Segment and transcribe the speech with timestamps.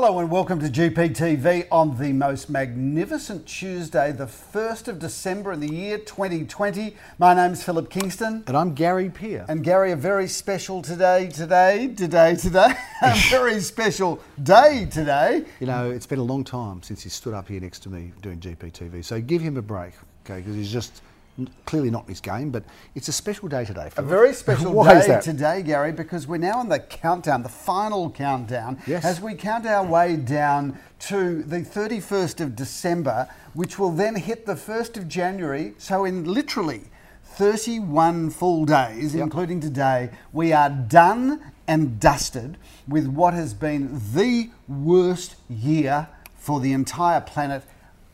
[0.00, 5.58] Hello and welcome to GPTV on the most magnificent Tuesday, the 1st of December in
[5.58, 6.94] the year 2020.
[7.18, 8.44] My name's Philip Kingston.
[8.46, 9.44] And I'm Gary Peer.
[9.48, 15.44] And Gary, a very special today, today, today, today, a very special day today.
[15.58, 18.12] You know, it's been a long time since he stood up here next to me
[18.22, 19.94] doing GPTV, so give him a break,
[20.24, 21.02] okay, because he's just
[21.66, 23.90] clearly not in his game, but it's a special day today.
[23.96, 28.78] A very special day today, Gary, because we're now on the countdown, the final countdown,
[28.86, 29.04] yes.
[29.04, 34.46] as we count our way down to the 31st of December, which will then hit
[34.46, 35.74] the 1st of January.
[35.78, 36.82] So, in literally
[37.24, 39.22] 31 full days, yep.
[39.22, 42.56] including today, we are done and dusted
[42.88, 47.62] with what has been the worst year for the entire planet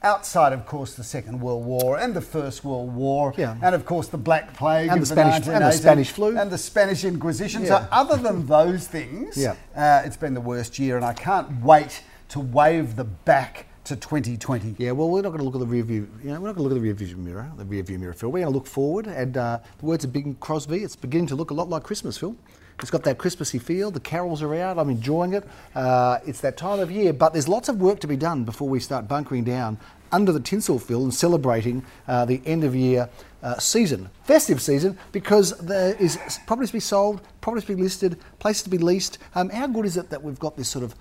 [0.04, 3.56] outside, of course, the Second World War and the First World War, yeah.
[3.62, 6.58] and of course the Black Plague and the, Spanish, and the Spanish flu and the
[6.58, 7.62] Spanish Inquisition.
[7.62, 7.80] Yeah.
[7.80, 9.56] So, other than those things, yeah.
[9.74, 13.96] uh, it's been the worst year, and I can't wait to wave the back to
[13.96, 14.76] 2020.
[14.78, 16.08] Yeah, well, we're not going to look at the rear view.
[16.22, 17.98] You know, we're not going to look at the rear view mirror, the rear view
[17.98, 18.30] mirror, Phil.
[18.30, 20.82] We're going to look forward, and uh, the words of Bing Crosby.
[20.82, 22.36] It's beginning to look a lot like Christmas, Phil.
[22.80, 23.90] It's got that Christmassy feel.
[23.90, 24.78] The carols are out.
[24.78, 25.46] I'm enjoying it.
[25.74, 28.68] Uh, it's that time of year, but there's lots of work to be done before
[28.68, 29.78] we start bunkering down
[30.12, 33.08] under the tinsel Phil and celebrating uh, the end of year
[33.42, 38.18] uh, season, festive season, because there is properties to be sold, properties to be listed,
[38.38, 39.18] places to be leased.
[39.34, 40.94] Um, how good is it that we've got this sort of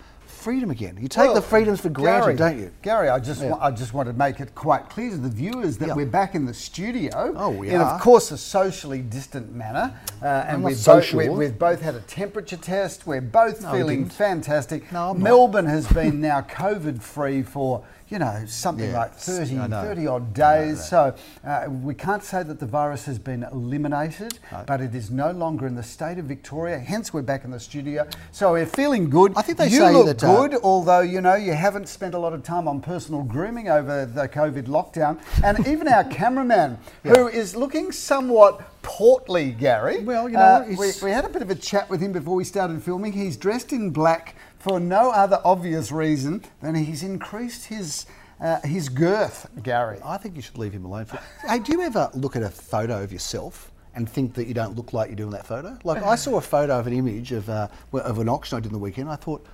[0.44, 0.98] freedom again.
[1.00, 2.72] You take well, the freedoms for granted, Gary, don't you?
[2.82, 3.56] Gary, I just yeah.
[3.62, 5.96] I just want to make it quite clear to the viewers that yeah.
[5.96, 7.34] we're back in the studio.
[7.36, 7.96] Oh, we in, are.
[7.96, 12.02] of course, a socially distant manner, uh, and we've both, we, we've both had a
[12.02, 13.08] temperature test.
[13.08, 14.92] We're both no, feeling fantastic.
[14.92, 20.08] No, Melbourne has been now COVID free for you know, something yeah, like 30, 30
[20.08, 20.88] odd days.
[20.88, 24.64] So uh, we can't say that the virus has been eliminated, no.
[24.68, 26.78] but it is no longer in the state of Victoria.
[26.78, 28.08] Hence, we're back in the studio.
[28.32, 29.34] So we're feeling good.
[29.36, 32.14] I think they you say look that, uh, good, although you know you haven't spent
[32.14, 35.20] a lot of time on personal grooming over the COVID lockdown.
[35.44, 37.16] And even our cameraman, yeah.
[37.16, 40.04] who is looking somewhat portly, Gary.
[40.04, 42.36] Well, you know, uh, we, we had a bit of a chat with him before
[42.36, 43.14] we started filming.
[43.14, 48.06] He's dressed in black for no other obvious reason than he's increased his
[48.40, 50.00] uh, his girth, Gary.
[50.04, 51.06] I think you should leave him alone.
[51.06, 54.54] For, hey, do you ever look at a photo of yourself and think that you
[54.54, 55.78] don't look like you do in that photo?
[55.84, 58.68] Like I saw a photo of an image of uh, of an auction I did
[58.68, 59.10] in the weekend.
[59.10, 59.46] I thought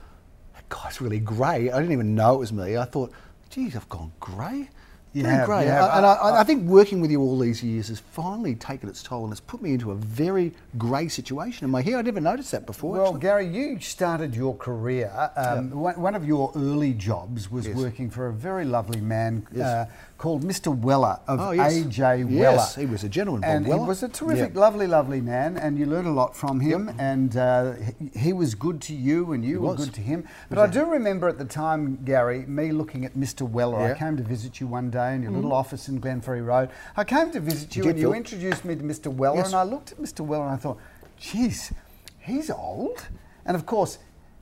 [0.53, 1.71] that guy's really grey.
[1.71, 2.77] I didn't even know it was me.
[2.77, 3.11] I thought,
[3.49, 4.69] geez, I've gone grey.
[5.13, 5.63] You have, great.
[5.63, 5.97] You have.
[5.97, 9.23] and I, I, think working with you all these years has finally taken its toll
[9.23, 11.97] and has put me into a very grey situation in my hair.
[11.97, 12.91] I never noticed that before.
[12.91, 13.21] Well, actually.
[13.21, 15.11] Gary, you started your career.
[15.35, 15.93] Um, yeah.
[15.97, 17.75] One of your early jobs was yes.
[17.75, 19.65] working for a very lovely man yes.
[19.65, 19.85] uh,
[20.19, 20.77] called Mr.
[20.77, 21.73] Weller of oh, yes.
[21.73, 22.57] AJ Weller.
[22.57, 23.83] Yes, he was a gentleman, Bob Weller.
[23.83, 24.59] he was a terrific, yeah.
[24.59, 26.87] lovely, lovely man, and you learned a lot from him.
[26.87, 26.95] Yep.
[26.99, 29.85] And uh, he, he, was good to you, and you he were was.
[29.85, 30.27] good to him.
[30.49, 33.49] But I do remember at the time, Gary, me looking at Mr.
[33.49, 33.79] Weller.
[33.79, 33.93] Yeah.
[33.93, 35.35] I came to visit you one day in your mm.
[35.35, 36.69] little office in Glenferrie Road.
[36.97, 39.07] I came to visit you, you and you introduced me to Mr.
[39.07, 39.47] Weller, yes.
[39.47, 40.19] and I looked at Mr.
[40.19, 40.79] Weller and I thought,
[41.17, 41.71] geez,
[42.19, 43.07] he's old.
[43.45, 43.99] And of course,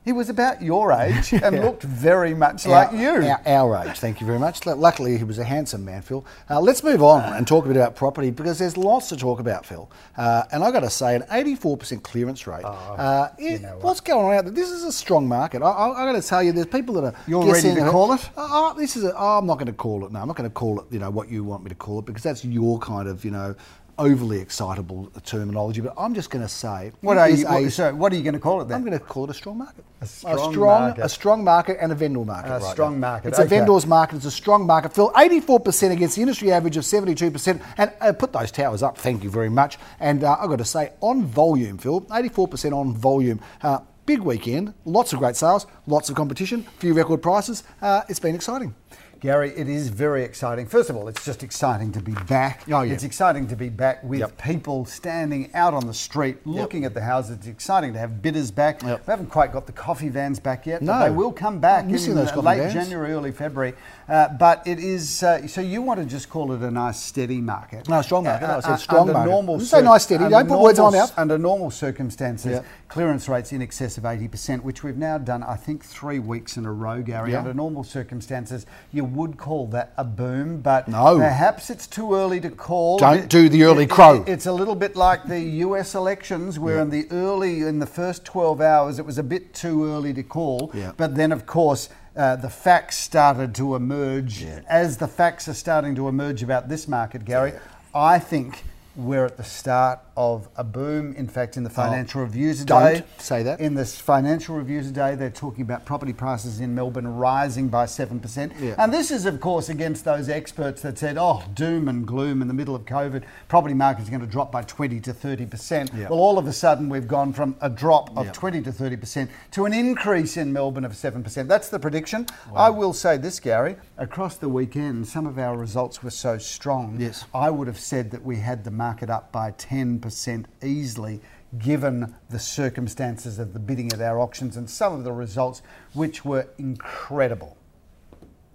[0.07, 1.63] he was about your age and yeah.
[1.63, 3.09] looked very much our, like you.
[3.09, 4.65] Our, our, age, thank you very much.
[4.65, 6.25] Luckily, he was a handsome man, Phil.
[6.49, 9.41] Uh, let's move on and talk a bit about property because there's lots to talk
[9.41, 9.91] about, Phil.
[10.15, 12.63] Uh, and I've got to say, an 84% clearance rate.
[12.63, 13.83] Oh, uh, you know what?
[13.83, 14.53] What's going on out there?
[14.53, 15.61] This is a strong market.
[15.61, 17.15] I, have got to tell you, there's people that are.
[17.27, 18.29] You're ready to call it?
[18.37, 19.03] Oh, this is.
[19.03, 20.13] A, oh, I'm not going to call it.
[20.13, 20.85] No, I'm not going to call it.
[20.89, 23.31] You know what you want me to call it because that's your kind of you
[23.31, 23.55] know
[23.99, 27.47] overly excitable terminology, but I'm just going to say what are you?
[27.47, 28.77] A, so what are you going to call it then?
[28.77, 29.83] I'm going to call it a strong market.
[30.01, 31.03] A strong, a strong market.
[31.03, 32.49] A strong market and a vendor market.
[32.49, 33.11] A right strong now.
[33.11, 33.29] market.
[33.29, 33.45] It's okay.
[33.45, 34.17] a vendor's market.
[34.17, 34.93] It's a strong market.
[34.93, 37.61] Phil, 84% against the industry average of 72%.
[37.77, 38.97] And uh, put those towers up.
[38.97, 39.77] Thank you very much.
[39.99, 43.39] And uh, I've got to say, on volume, Phil, 84% on volume.
[43.61, 44.73] Uh, big weekend.
[44.85, 45.65] Lots of great sales.
[45.87, 46.63] Lots of competition.
[46.79, 47.63] Few record prices.
[47.81, 48.75] Uh, it's been exciting.
[49.19, 50.65] Gary, it is very exciting.
[50.65, 52.63] First of all, it's just exciting to be back.
[52.67, 52.93] Oh, yeah.
[52.93, 54.41] It's exciting to be back with yep.
[54.41, 56.91] people standing out on the street looking yep.
[56.91, 57.37] at the houses.
[57.37, 58.83] It's exciting to have bidders back.
[58.83, 59.07] Yep.
[59.07, 60.93] We haven't quite got the coffee vans back yet, no.
[60.93, 62.73] but they will come back I'm in those late vans.
[62.73, 63.73] January, early February.
[64.09, 67.41] Uh, but it is, uh, so you want to just call it a nice steady
[67.41, 67.89] market.
[67.89, 68.45] No, strong market.
[68.45, 69.29] Uh, no, I said strong under market.
[69.31, 70.29] Normal say nice steady.
[70.29, 71.11] Don't put words on mouth.
[71.17, 72.65] Under normal circumstances, Yep.
[72.87, 76.65] clearance rates in excess of 80%, which we've now done, I think, three weeks in
[76.65, 77.35] a row, Gary.
[77.35, 81.17] Under normal circumstances, you would call that a boom, but No.
[81.17, 82.99] perhaps it's too early to call.
[82.99, 84.23] Don't It- do the early it- crow.
[84.25, 88.23] It's a little bit like the US elections, where in the early, in the first
[88.23, 90.71] 12 hours, it was a bit too early to call.
[90.73, 90.91] Yeah.
[90.95, 94.41] But then, of course, uh, the facts started to emerge.
[94.43, 94.61] Yeah.
[94.67, 97.59] As the facts are starting to emerge about this market, Gary, Yeah.
[97.93, 98.63] I think
[98.97, 101.13] we're at the start of a boom.
[101.13, 103.59] In fact, in the oh, financial reviews Oh, don't today, say that.
[103.59, 108.19] In this financial review today, they're talking about property prices in Melbourne rising by seven
[108.19, 108.53] percent.
[108.59, 108.73] Yeah.
[108.79, 112.47] And this is, of course, against those experts that said, "Oh, doom and gloom in
[112.47, 116.09] the middle of COVID, property market's going to drop by twenty to thirty percent." Yeah.
[116.09, 118.31] Well, all of a sudden, we've gone from a drop of Yeah.
[118.31, 121.47] twenty to thirty percent to an increase in Melbourne of seven percent.
[121.47, 122.25] That's the prediction.
[122.55, 123.75] I will say this, Gary.
[123.99, 126.97] Across the weekend, some of our results were so strong.
[126.99, 127.25] Yes.
[127.33, 131.19] I would have said that we had the market up by 10% easily,
[131.57, 135.63] given the circumstances of the bidding at our auctions and some of the results,
[135.93, 137.57] which were incredible.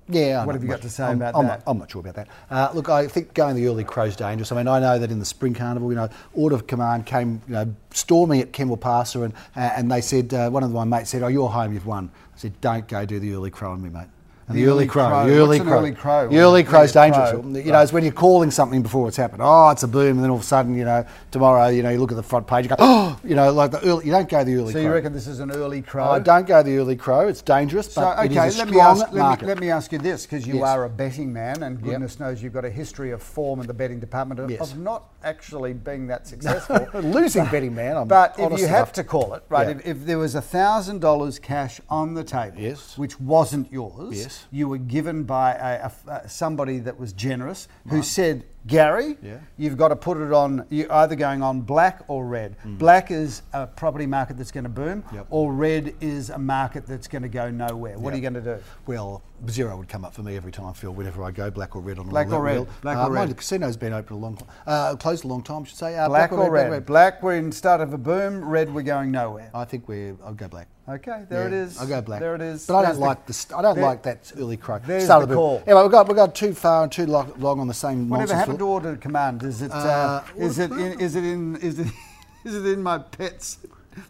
[0.08, 0.40] Yeah.
[0.40, 1.66] I'm What have you got to say I'm, about I'm that?
[1.66, 2.28] Not, I'm not sure about that.
[2.48, 4.52] Uh, look, I think going the early crow's dangerous.
[4.52, 7.40] I mean, I know that in the Spring Carnival, you know, Order of Command came,
[7.48, 10.84] you know, storming at Kemble Passer, and uh, and they said uh, one of my
[10.84, 13.72] mates said, "Oh, you're home, you've won." I said, "Don't go do the early crow
[13.72, 14.08] on me, mate."
[14.48, 15.26] And The the, early crow, crow.
[15.26, 16.28] the early What's an crow, early crow?
[16.28, 17.30] the early crow's Early dangerous.
[17.30, 17.56] crow.
[17.62, 19.40] You know, it's when you're calling something before it's happened.
[19.44, 21.90] Oh, it's a boom, and then all of a sudden, you know, tomorrow, you know,
[21.90, 24.04] you look at the front page, you go, oh, you know, like the early.
[24.06, 24.82] You don't go the early So crow.
[24.82, 26.10] you reckon this is an early crow?
[26.10, 27.28] I don't go the early crow.
[27.28, 29.58] It's dangerous, So, but okay, it is a let strong me, ask, let, me, let
[29.60, 30.64] me ask you this, because you Yes.
[30.64, 33.74] are a betting man, and goodness knows you've got a history of form in the
[33.74, 34.72] betting department of, Yes.
[34.72, 36.84] of not actually being that successful.
[37.00, 37.96] Losing betting man.
[37.96, 39.74] I'm But if you have to call it, right, Yeah.
[39.76, 42.98] if, if there was a thousand dollars cash on the table, Yes.
[42.98, 44.31] which wasn't yours, Yes.
[44.50, 49.38] You were given by a, a- a- somebody that was generous, who said, Gary, Yeah.
[49.56, 50.64] you've got to put it on.
[50.70, 52.54] You're either going on black or red.
[52.64, 55.12] Black is a property market that's going to boom, Mm.
[55.14, 55.26] Yep.
[55.30, 57.98] or red is a market that's going to go nowhere.
[57.98, 58.58] What are you going to do?
[58.86, 61.82] Well, zero would come up for me every time, Phil, whenever I go, black or
[61.82, 62.68] red on a Black or red, wheel.
[62.82, 63.30] black uh, or red.
[63.30, 65.96] The casino's been open a long, time, uh, closed a long time, I should say.
[65.98, 66.68] Uh, Black, or red?
[66.68, 68.44] black, Black, we're in start of a boom.
[68.44, 69.50] Red, we're going nowhere.
[69.52, 70.16] I think we're.
[70.24, 70.68] I'll go black.
[70.88, 71.78] Okay, there it Yeah, is.
[71.78, 72.18] I'll go black.
[72.20, 72.66] There it is.
[72.66, 73.32] But I There's don't the- like the.
[73.32, 74.80] st- I don't there- like that early crow.
[74.84, 75.62] there's Start the call.
[75.64, 78.08] Anyway, we've got we've got too far and too lo- long on the same.
[78.08, 79.42] Whatever happened to order command?
[79.44, 79.70] Is it?
[79.70, 80.72] Uh, Uh, is it?
[80.72, 81.56] In, is it in?
[81.56, 81.86] Is it?
[82.44, 83.58] Is it in my pet's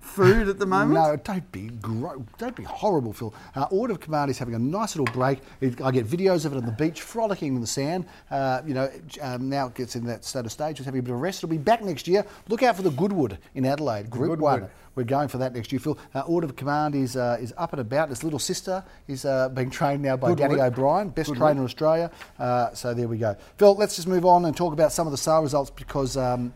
[0.00, 0.94] food at the moment?
[0.94, 3.34] No, don't be gro- don't be horrible, Phil.
[3.54, 5.40] Uh, Order of Command is having a nice little break.
[5.62, 8.06] I get videos of it on the beach, frolicking in the sand.
[8.30, 8.90] Uh, you know,
[9.20, 10.78] um, now it gets in that state of stage.
[10.78, 11.40] It's having a bit of rest.
[11.40, 12.24] It'll be back next year.
[12.48, 14.62] Look out for the Goodwood in Adelaide, Group Goodwood.
[14.62, 14.70] One.
[14.94, 15.98] We're going for that next year, Phil.
[16.14, 18.10] Uh, Order of Command is uh, is up and about.
[18.10, 20.50] His little sister is uh, being trained now by Goodwood.
[20.50, 21.46] Danny O'Brien, best Goodwood.
[21.46, 22.10] trainer in Australia.
[22.38, 23.34] Uh, so there we go.
[23.56, 26.16] Phil, let's just move on and talk about some of the sale results because.
[26.16, 26.52] Um,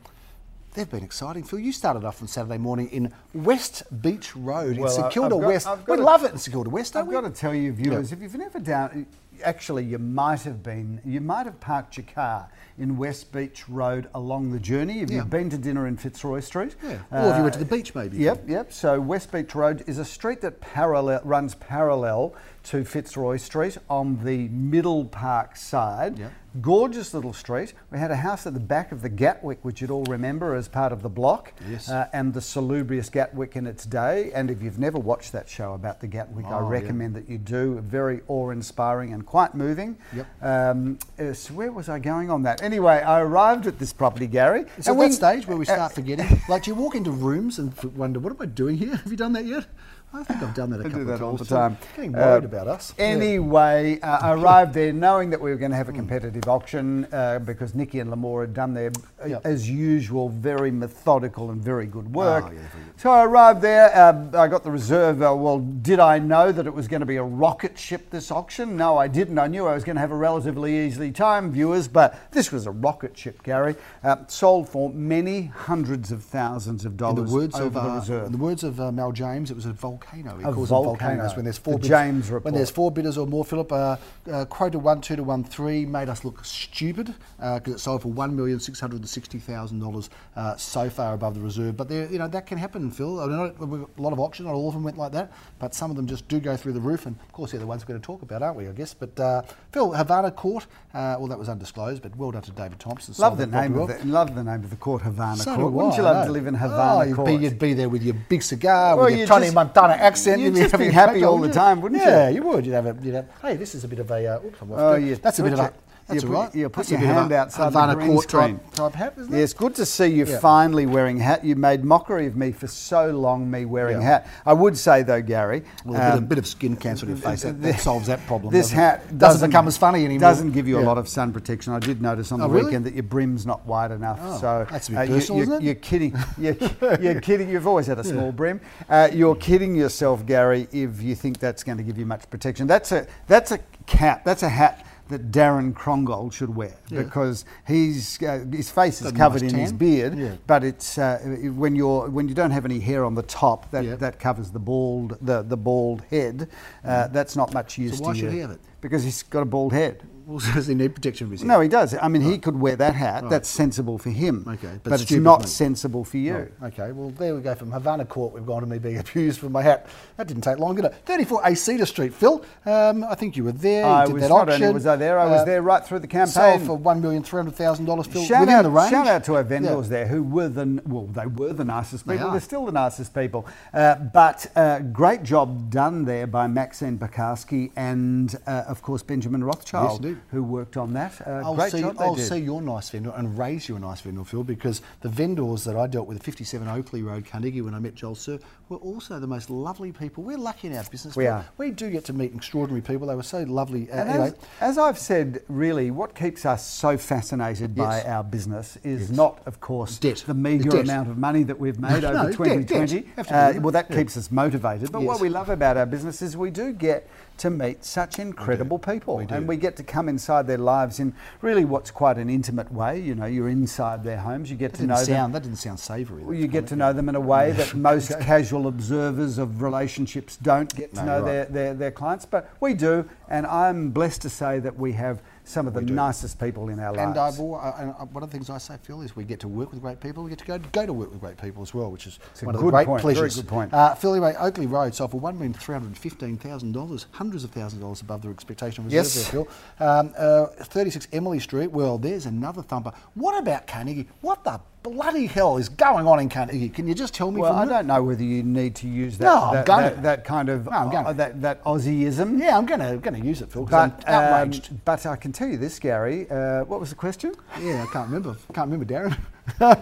[0.76, 1.43] They've been exciting.
[1.43, 5.31] Phil, you started off on Saturday morning in West Beach Road Well, in St Kilda
[5.31, 5.69] got- West.
[5.88, 7.14] We to- love it in St Kilda West, don't I've we?
[7.14, 9.06] got to tell you, viewers, if you've never down,
[9.43, 14.11] actually, you might have been, you might have parked your car in West Beach Road
[14.14, 15.00] along the journey.
[15.00, 15.17] If Yeah.
[15.20, 16.90] you've been to dinner in Fitzroy Street, Yeah.
[17.11, 18.19] Or if uh, you went to the beach, maybe.
[18.19, 18.70] Yep, yep.
[18.70, 22.34] So West Beach Road is a street that parallel runs parallel
[22.66, 26.18] to Fitzroy Street on the Middle Park side.
[26.18, 26.32] Yep.
[26.62, 27.74] Gorgeous little street.
[27.92, 30.68] We had a house at the back of the Gatwick, which you'd all remember as
[30.68, 31.88] part of the block, Yes.
[31.90, 34.32] uh, and the salubrious Gatwick in its day.
[34.34, 36.68] And if you've never watched that show about the Gatwick, I Oh, yeah.
[36.68, 37.78] recommend that you do.
[37.80, 39.98] Very awe-inspiring and quite moving.
[40.14, 40.26] Yep.
[40.42, 42.62] Um, uh, so where was I going on that?
[42.62, 44.64] Anyway, I arrived at this property, Gary.
[44.78, 46.40] It's and at that stage where we uh, start forgetting.
[46.48, 48.96] Like, do you walk into rooms and wonder, what am I doing here?
[49.04, 49.66] Have you done that yet?
[50.14, 51.41] I think I've done that a couple do that of all times.
[51.41, 51.56] the Phil.
[51.58, 51.79] time.
[51.94, 52.94] Getting worried Uh, about us.
[52.99, 53.05] Yeah.
[53.05, 57.06] Anyway, uh, I arrived there knowing that we were going to have a competitive auction
[57.12, 59.43] uh, because Nikki and Lamore had done their, uh, Yep.
[59.44, 62.44] as usual, very methodical and very good work.
[62.48, 63.01] Oh, yeah, very good.
[63.01, 63.94] So I arrived there.
[63.94, 65.20] Uh, I got the reserve.
[65.20, 68.31] Uh, well, did I know that it was going to be a rocket ship this
[68.31, 68.77] auction?
[68.77, 69.39] No, I didn't.
[69.39, 72.65] I knew I was going to have a relatively easy time, viewers, but this was
[72.67, 73.75] a rocket ship, Gary.
[74.03, 77.81] Uh, sold for many hundreds of thousands of In dollars the words over of the
[77.81, 78.27] uh, reserve.
[78.27, 80.36] in the words of uh, Mel James, it was a volcano.
[80.38, 81.88] He A calls them volcanoes when there's four The bidders.
[81.88, 83.96] James When there's four bidders or more, Philip, uh,
[84.31, 88.08] uh, quoted one two to one three made us look stupid because it sold for
[88.08, 91.76] one million six hundred and sixty thousand dollars uh, so far above the reserve.
[91.76, 93.20] But there, you know that can happen, Phil.
[93.20, 95.74] I mean, not, a lot of auctions, not all of them went like that, but
[95.74, 97.06] some of them just do go through the roof.
[97.06, 98.69] And of course, they're the ones we're going to talk about, aren't we?
[98.69, 98.94] I guess.
[98.94, 100.67] But uh, Phil, Havana Court.
[100.94, 103.15] Uh, well, that was undisclosed, but well done to David Thompson.
[103.19, 105.72] Love the name of the, love the name of the court, Havana So Court.
[105.72, 107.26] Wouldn't I, you love to live in Oh, Havana you'd Court?
[107.29, 110.40] be, you'd be there with your big cigar, Well, with your Tony just- Montana accent.
[110.40, 112.08] you'd be just be having happy all the time, wouldn't you?
[112.08, 112.66] Yeah, you would.
[112.66, 114.72] You'd have a, you'd have, hey, this is a bit of a, uh, oops, I'm
[114.72, 115.72] off Oh, you that's a bit of a,
[116.06, 116.55] that's you put- right.
[116.55, 119.34] you put That's your hand a outside the Havana green Court type, type hat, isn't
[119.34, 119.39] it?
[119.39, 120.39] Yes, good to see you Yeah.
[120.39, 121.44] finally wearing a hat.
[121.44, 124.06] You made mockery of me for so long, me wearing a Yeah.
[124.06, 124.27] hat.
[124.44, 127.10] I would say though, Gary, Well, a, bit, um, of, bit of skin cancer on
[127.10, 128.53] your face, that, that solves that problem.
[128.53, 130.17] This doesn't hat doesn't, become as funny anymore.
[130.17, 131.72] It doesn't give you a lot of sun protection.
[131.72, 132.67] I did notice on the Oh, really?
[132.67, 134.20] weekend that your brim's not wide enough.
[134.22, 135.63] Oh, so that's a bit uh, personal, you, isn't it?
[135.63, 136.17] You're kidding.
[136.39, 136.56] You're,
[137.01, 137.48] you're kidding.
[137.48, 138.60] You've always had a small brim.
[138.89, 142.67] Uh, you're kidding yourself, Gary, if you think that's going to give you much protection.
[142.67, 144.25] That's a that's a cap.
[144.25, 147.03] That's a hat that Darren Krongold should wear Yeah.
[147.03, 150.34] because he's uh, his face is covered nice in his beard, Yeah.
[150.46, 151.19] but it's uh,
[151.55, 153.96] when you're when you don't have any hair on the top that, Yeah.
[153.96, 156.48] that covers the bald the, the bald head.
[156.84, 158.60] Uh, that's not much use why to should you he have it?
[158.81, 160.03] because he's got a bald head.
[160.26, 161.46] Well, does he need protection of his head?
[161.46, 161.94] No, he does.
[162.02, 163.30] I mean, he could wear that hat.
[163.30, 164.44] That's sensible for him.
[164.48, 165.46] Okay, but but, it's not me.
[165.46, 166.50] sensible for you.
[166.60, 167.54] Oh, okay, well, there we go.
[167.54, 169.86] From Havana Court, we've gone to me being abused for my hat.
[170.16, 170.94] That didn't take long, did it?
[171.06, 172.44] 34 A Cedar Street, Phil.
[172.64, 173.82] Um, I think you were there.
[173.82, 174.62] You I was that not auction.
[174.64, 176.58] only was I there, I was Uh, there right through the campaign.
[176.66, 178.24] For $1,300,000, Phil.
[178.24, 179.48] Shout out, shout out to our Yeah.
[179.48, 182.26] vendors there who were the well, they were the nicest people.
[182.26, 182.30] are.
[182.32, 183.46] They're still the nicest people.
[183.72, 189.44] Uh, but uh, great job done there by Maxine Bakarski and uh, of course Benjamin
[189.44, 190.16] Rothschild, indeed.
[190.31, 191.20] Who worked on that.
[191.27, 193.79] Uh, I'll, great see, job they I'll see your nice vendor and raise you a
[193.79, 197.61] nice vendor, Phil, because the vendors that I dealt with at 57 Oakley Road, Carnegie,
[197.61, 200.25] when I met Joel Sir, were also the most lovely people.
[200.25, 201.15] We're lucky in our business.
[201.15, 201.44] We are.
[201.56, 203.06] We do get to meet extraordinary people.
[203.06, 203.89] They were so lovely.
[203.91, 208.77] Uh, And as, as I've said, really, what keeps us so fascinated by our business
[208.82, 210.25] is not, of course, Debt.
[210.27, 210.85] the meagre Debt.
[210.85, 212.69] amount of money that we've made No, over debt, debt.
[212.69, 213.08] 2020.
[213.17, 214.91] Have to Uh, well, that keeps us motivated.
[214.91, 217.08] But what we love about our business is we do get
[217.39, 219.35] to meet such incredible people, We do.
[219.35, 222.99] and we get to come inside their lives in really what's quite an intimate way.
[222.99, 224.51] You know, you're inside their homes.
[224.51, 224.96] You get that to them.
[225.05, 226.25] sound, that didn't sound savoury.
[226.25, 230.36] Well, you get to know them in a way that most casual observers of relationships
[230.36, 233.91] don't get to No, know you're their, their, their clients, but we do, and I'm
[233.91, 237.08] blessed to say that we have some of the nicest people in our lives.
[237.10, 239.39] And, I've, al- uh, and one of the things I say, Phil, is we get
[239.41, 240.25] to work with great people.
[240.25, 242.46] We get to go, go to work with great people as well, which is a
[242.46, 243.36] one of good the great point, very pleasures.
[243.36, 243.72] good point.
[243.75, 247.44] Uh, Phil, anyway, Oakley Road sold for one million three hundred fifteen thousand dollars, hundreds
[247.44, 249.15] of thousands of dollars above their expectation reserve Yes.
[249.15, 249.48] there, Phil.
[249.79, 251.70] Um, uh, Thirty-six Emily Street.
[251.70, 252.93] Well, there's another thumper.
[253.15, 254.08] What about Carnegie?
[254.22, 256.69] What the bloody hell is going on in Carnegie?
[256.69, 257.40] Can you just tell me?
[257.40, 260.48] Well, I don't know whether you need to use that No, that, that, that kind
[260.48, 262.38] of No, uh, that, that Aussieism.
[262.38, 265.16] Yeah, I'm going to going to use it, Phil, because But, I'm um, but I
[265.16, 266.31] can tell you this, Gary.
[266.31, 267.34] Uh, what was the question?
[267.60, 268.36] yeah, I can't remember.
[268.55, 269.16] Can't remember, Darren.
[269.58, 269.79] What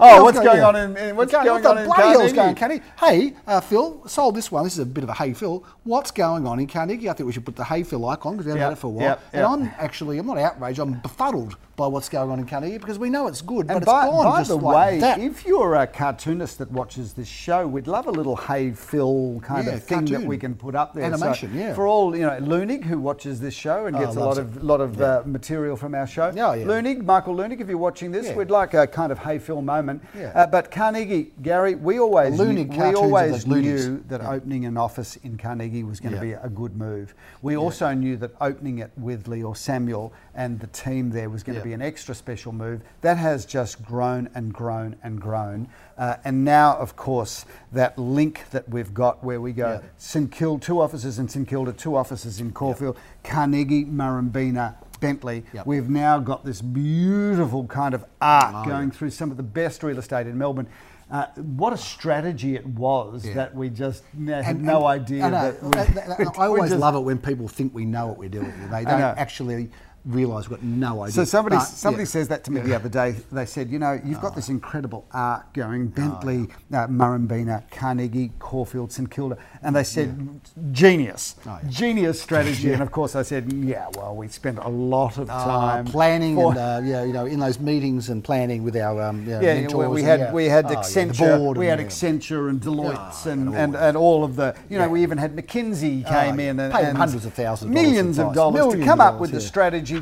[0.00, 0.68] Oh, what's going yeah.
[0.68, 2.12] on in- in- what's What going what on in Carnegie?
[2.34, 2.82] going on in Carnegie?
[2.98, 4.64] Hey, uh, Phil, sold this one.
[4.64, 5.62] This is a bit of a hey, Phil.
[5.84, 7.08] What's going on in Carnegie?
[7.08, 8.80] I think we should put the hey, Phil icon because we haven't Yep, had it
[8.80, 9.04] for a while.
[9.04, 9.44] yep, and.
[9.46, 10.78] I'm actually, I'm not outraged.
[10.78, 13.82] I'm befuddled by what's going on in Carnegie because we know it's good, but And
[13.84, 15.20] it's by, gone by just the like way, that.
[15.20, 19.66] if you're a cartoonist that watches this show, we'd love a little hey Phil kind
[19.66, 21.04] Yeah, of thing that we can put up there.
[21.04, 21.74] Animation, So yeah.
[21.74, 24.44] For all you know, Leunig who watches this show and Oh, gets a loves lot
[24.44, 26.32] of lot of uh, material from our show.
[26.34, 26.64] Yeah, yeah.
[26.66, 28.34] Leunig, Michael Leunig, if you're watching this, Yeah.
[28.36, 30.02] we'd like a kind of Phil moment.
[30.16, 30.32] Yeah.
[30.34, 35.36] Uh, but Carnegie, Gary, we always knew, we always knew that opening an office in
[35.36, 36.38] Carnegie was going to Yeah.
[36.40, 37.14] be a good move.
[37.42, 41.54] We also knew that opening it with Leo Samuel and the team there was going
[41.56, 41.62] Yeah.
[41.62, 42.80] to be an extra special move.
[43.02, 45.68] That has just grown and grown and grown.
[45.96, 49.88] Uh, and now, of course, that link that we've got where we go Yeah.
[49.96, 55.42] St Kilda, two offices in St Kilda, two offices in Caulfield, Carnegie, Murrumbeena, Bentleigh.
[55.52, 55.66] Yep.
[55.66, 58.94] We've now got this beautiful kind of arc Oh, going yeah.
[58.94, 60.68] through some of the best real estate in Melbourne.
[61.10, 63.34] Uh, what a strategy it was Yeah.
[63.34, 65.50] that we just had And- no and- idea I know.
[65.52, 68.52] that we, I always just- love it when people think we know what we're doing.
[68.70, 69.70] They don't actually
[70.08, 71.12] realise we've got no idea.
[71.12, 72.08] So somebody But, somebody yeah.
[72.08, 73.16] says that to me the other day.
[73.30, 74.52] They said, you know, you've got this ah.
[74.52, 80.40] incredible arc going, ah, Bentleigh, uh, Murrumbeena, Carnegie, Caulfield, St Kilda, and they said,
[80.72, 81.68] genius, Oh, yeah.
[81.70, 82.72] genius strategy.
[82.78, 86.56] And of course, I said, yeah, well, we spent a lot of time planning and
[86.56, 89.88] uh, yeah, you know, in those meetings and planning with our um, yeah, yeah, mentors.
[89.88, 90.32] we, had yeah.
[90.32, 91.96] we had Oh, yeah, Accenture, we had and, yeah.
[91.96, 95.34] Accenture and Deloitte Yeah, and, and and, all of the you know we even had
[95.34, 96.50] McKinsey Oh, came yeah.
[96.50, 99.30] in and, and hundreds of thousands of dollars millions of dollars to come up with
[99.30, 99.46] the yeah.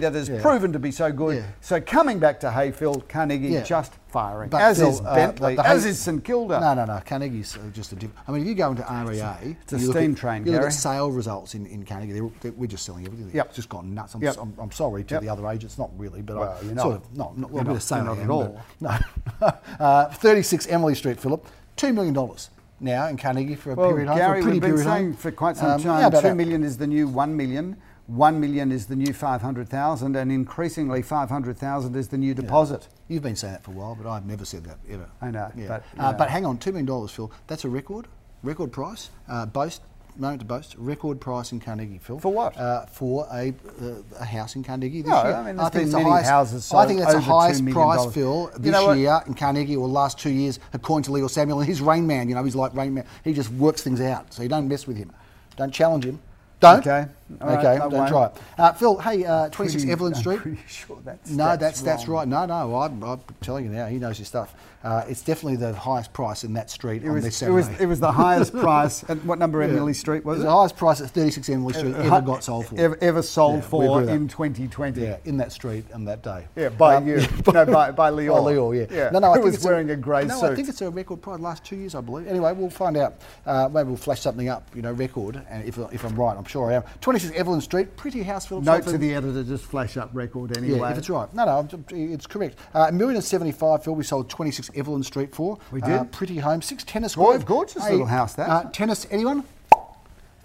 [0.00, 0.40] That has Yeah.
[0.42, 1.36] proven to be so good.
[1.36, 1.42] Yeah.
[1.60, 3.62] So coming back to Hayfield, Carnegie Yeah.
[3.62, 6.60] just firing, But as is uh, Bentleigh, as Hay- is St Kilda.
[6.60, 7.00] No, no, no.
[7.04, 8.18] Carnegie's uh, just a different.
[8.28, 10.52] I mean, if you go into REA, It's a you look steam at- train, You
[10.52, 10.68] look Gary.
[10.68, 12.12] at sale results in, in Carnegie.
[12.12, 13.30] They're, they're, we're just selling everything.
[13.34, 13.46] Yep.
[13.46, 14.14] It's just gone nuts.
[14.14, 14.36] I'm, Yep.
[14.40, 15.22] I'm, I'm sorry to Yep.
[15.22, 16.86] the other agents, not really, but Well, I you're sort not.
[16.96, 18.04] of not, not well, You're a bit not- of sale.
[18.04, 18.60] not at all.
[18.80, 18.98] No,
[19.80, 21.44] uh, 36 Emily Street, Philip.
[21.76, 22.48] Two million dollars
[22.80, 25.14] now in Carnegie for a Well, period Gary, a pretty we've been saying home.
[25.14, 27.76] for quite some Um, time, two million is the new one million.
[28.06, 32.18] One million is the new five hundred thousand, and increasingly five hundred thousand is the
[32.18, 32.86] new deposit.
[33.08, 35.08] You've been saying that for a while, but I've never said that ever.
[35.20, 35.66] I know, Yeah.
[35.68, 37.32] but, uh, you but hang on, two million dollars, Phil.
[37.48, 38.06] That's a record,
[38.44, 39.10] record price.
[39.28, 39.82] Uh, boast,
[40.16, 42.20] moment to boast, record price in Carnegie, Phil.
[42.20, 42.56] For what?
[42.56, 45.34] Uh, for a, uh, a house in Carnegie this No, year.
[45.34, 48.14] I mean, there's think it's the highest, houses I think that's the $2 highest price,
[48.14, 51.58] Phil, You this know year in Carnegie or last two years, according to Leo Samuel.
[51.58, 53.04] And he's Rain Man, you know, he's like Rain Man.
[53.24, 55.12] He just works things out, so you don't mess with him.
[55.56, 56.20] Don't challenge him.
[56.60, 56.78] Don't.
[56.86, 57.06] Okay.
[57.40, 57.78] All okay.
[57.78, 58.32] Don't try it.
[58.56, 60.38] Uh, Phil, hey, uh, 26 Pretty- Evelyn I'm Street.
[60.40, 62.30] pretty sure that's No, that's that's, wrong.
[62.30, 62.48] right.
[62.48, 63.86] No, no, I'm, I'm telling you now.
[63.86, 64.54] He knows his stuff.
[64.84, 67.68] Uh, it's definitely the highest price in that street It on was, this it was
[67.80, 69.02] it was the highest price.
[69.10, 69.70] At what number Yeah.
[69.70, 70.46] Emily Street was It was it?
[70.46, 72.78] the highest price at 36 Emily Street Uh, ever got sold for.
[72.78, 75.00] Ever, ever sold Yeah, for in 2020.
[75.02, 76.46] Yeah, in that street on that day.
[76.54, 77.16] Yeah, by Um, you.
[77.52, 78.36] no, by, by Leor.
[78.38, 78.96] Oh, Leor, yeah.
[78.96, 79.10] yeah.
[79.10, 80.52] No, no, I Who think was it's wearing a, grey no, suit.
[80.52, 82.28] I think it's a record price last two years, I believe.
[82.28, 83.14] Anyway, we'll find out.
[83.44, 86.44] Uh, maybe we'll flash something up, you know, record, and if, if I'm right, I'm
[86.44, 86.84] sure I am.
[87.20, 88.64] 26 Evelyn Street, pretty house, Philip.
[88.64, 90.78] Note to the editor, just flash up record anyway.
[90.78, 91.32] Yeah, if it's right.
[91.34, 92.58] No, no, it's correct.
[92.74, 93.94] Uh, a million and seventy-five, Phil.
[93.94, 95.58] We sold twenty-six Evelyn Street for.
[95.72, 96.12] We Uh, did.
[96.12, 96.60] pretty home.
[96.62, 97.44] Six tennis Grove.
[97.46, 98.48] gorgeous little house, that.
[98.48, 99.06] Uh, tennis.
[99.10, 99.44] Anyone?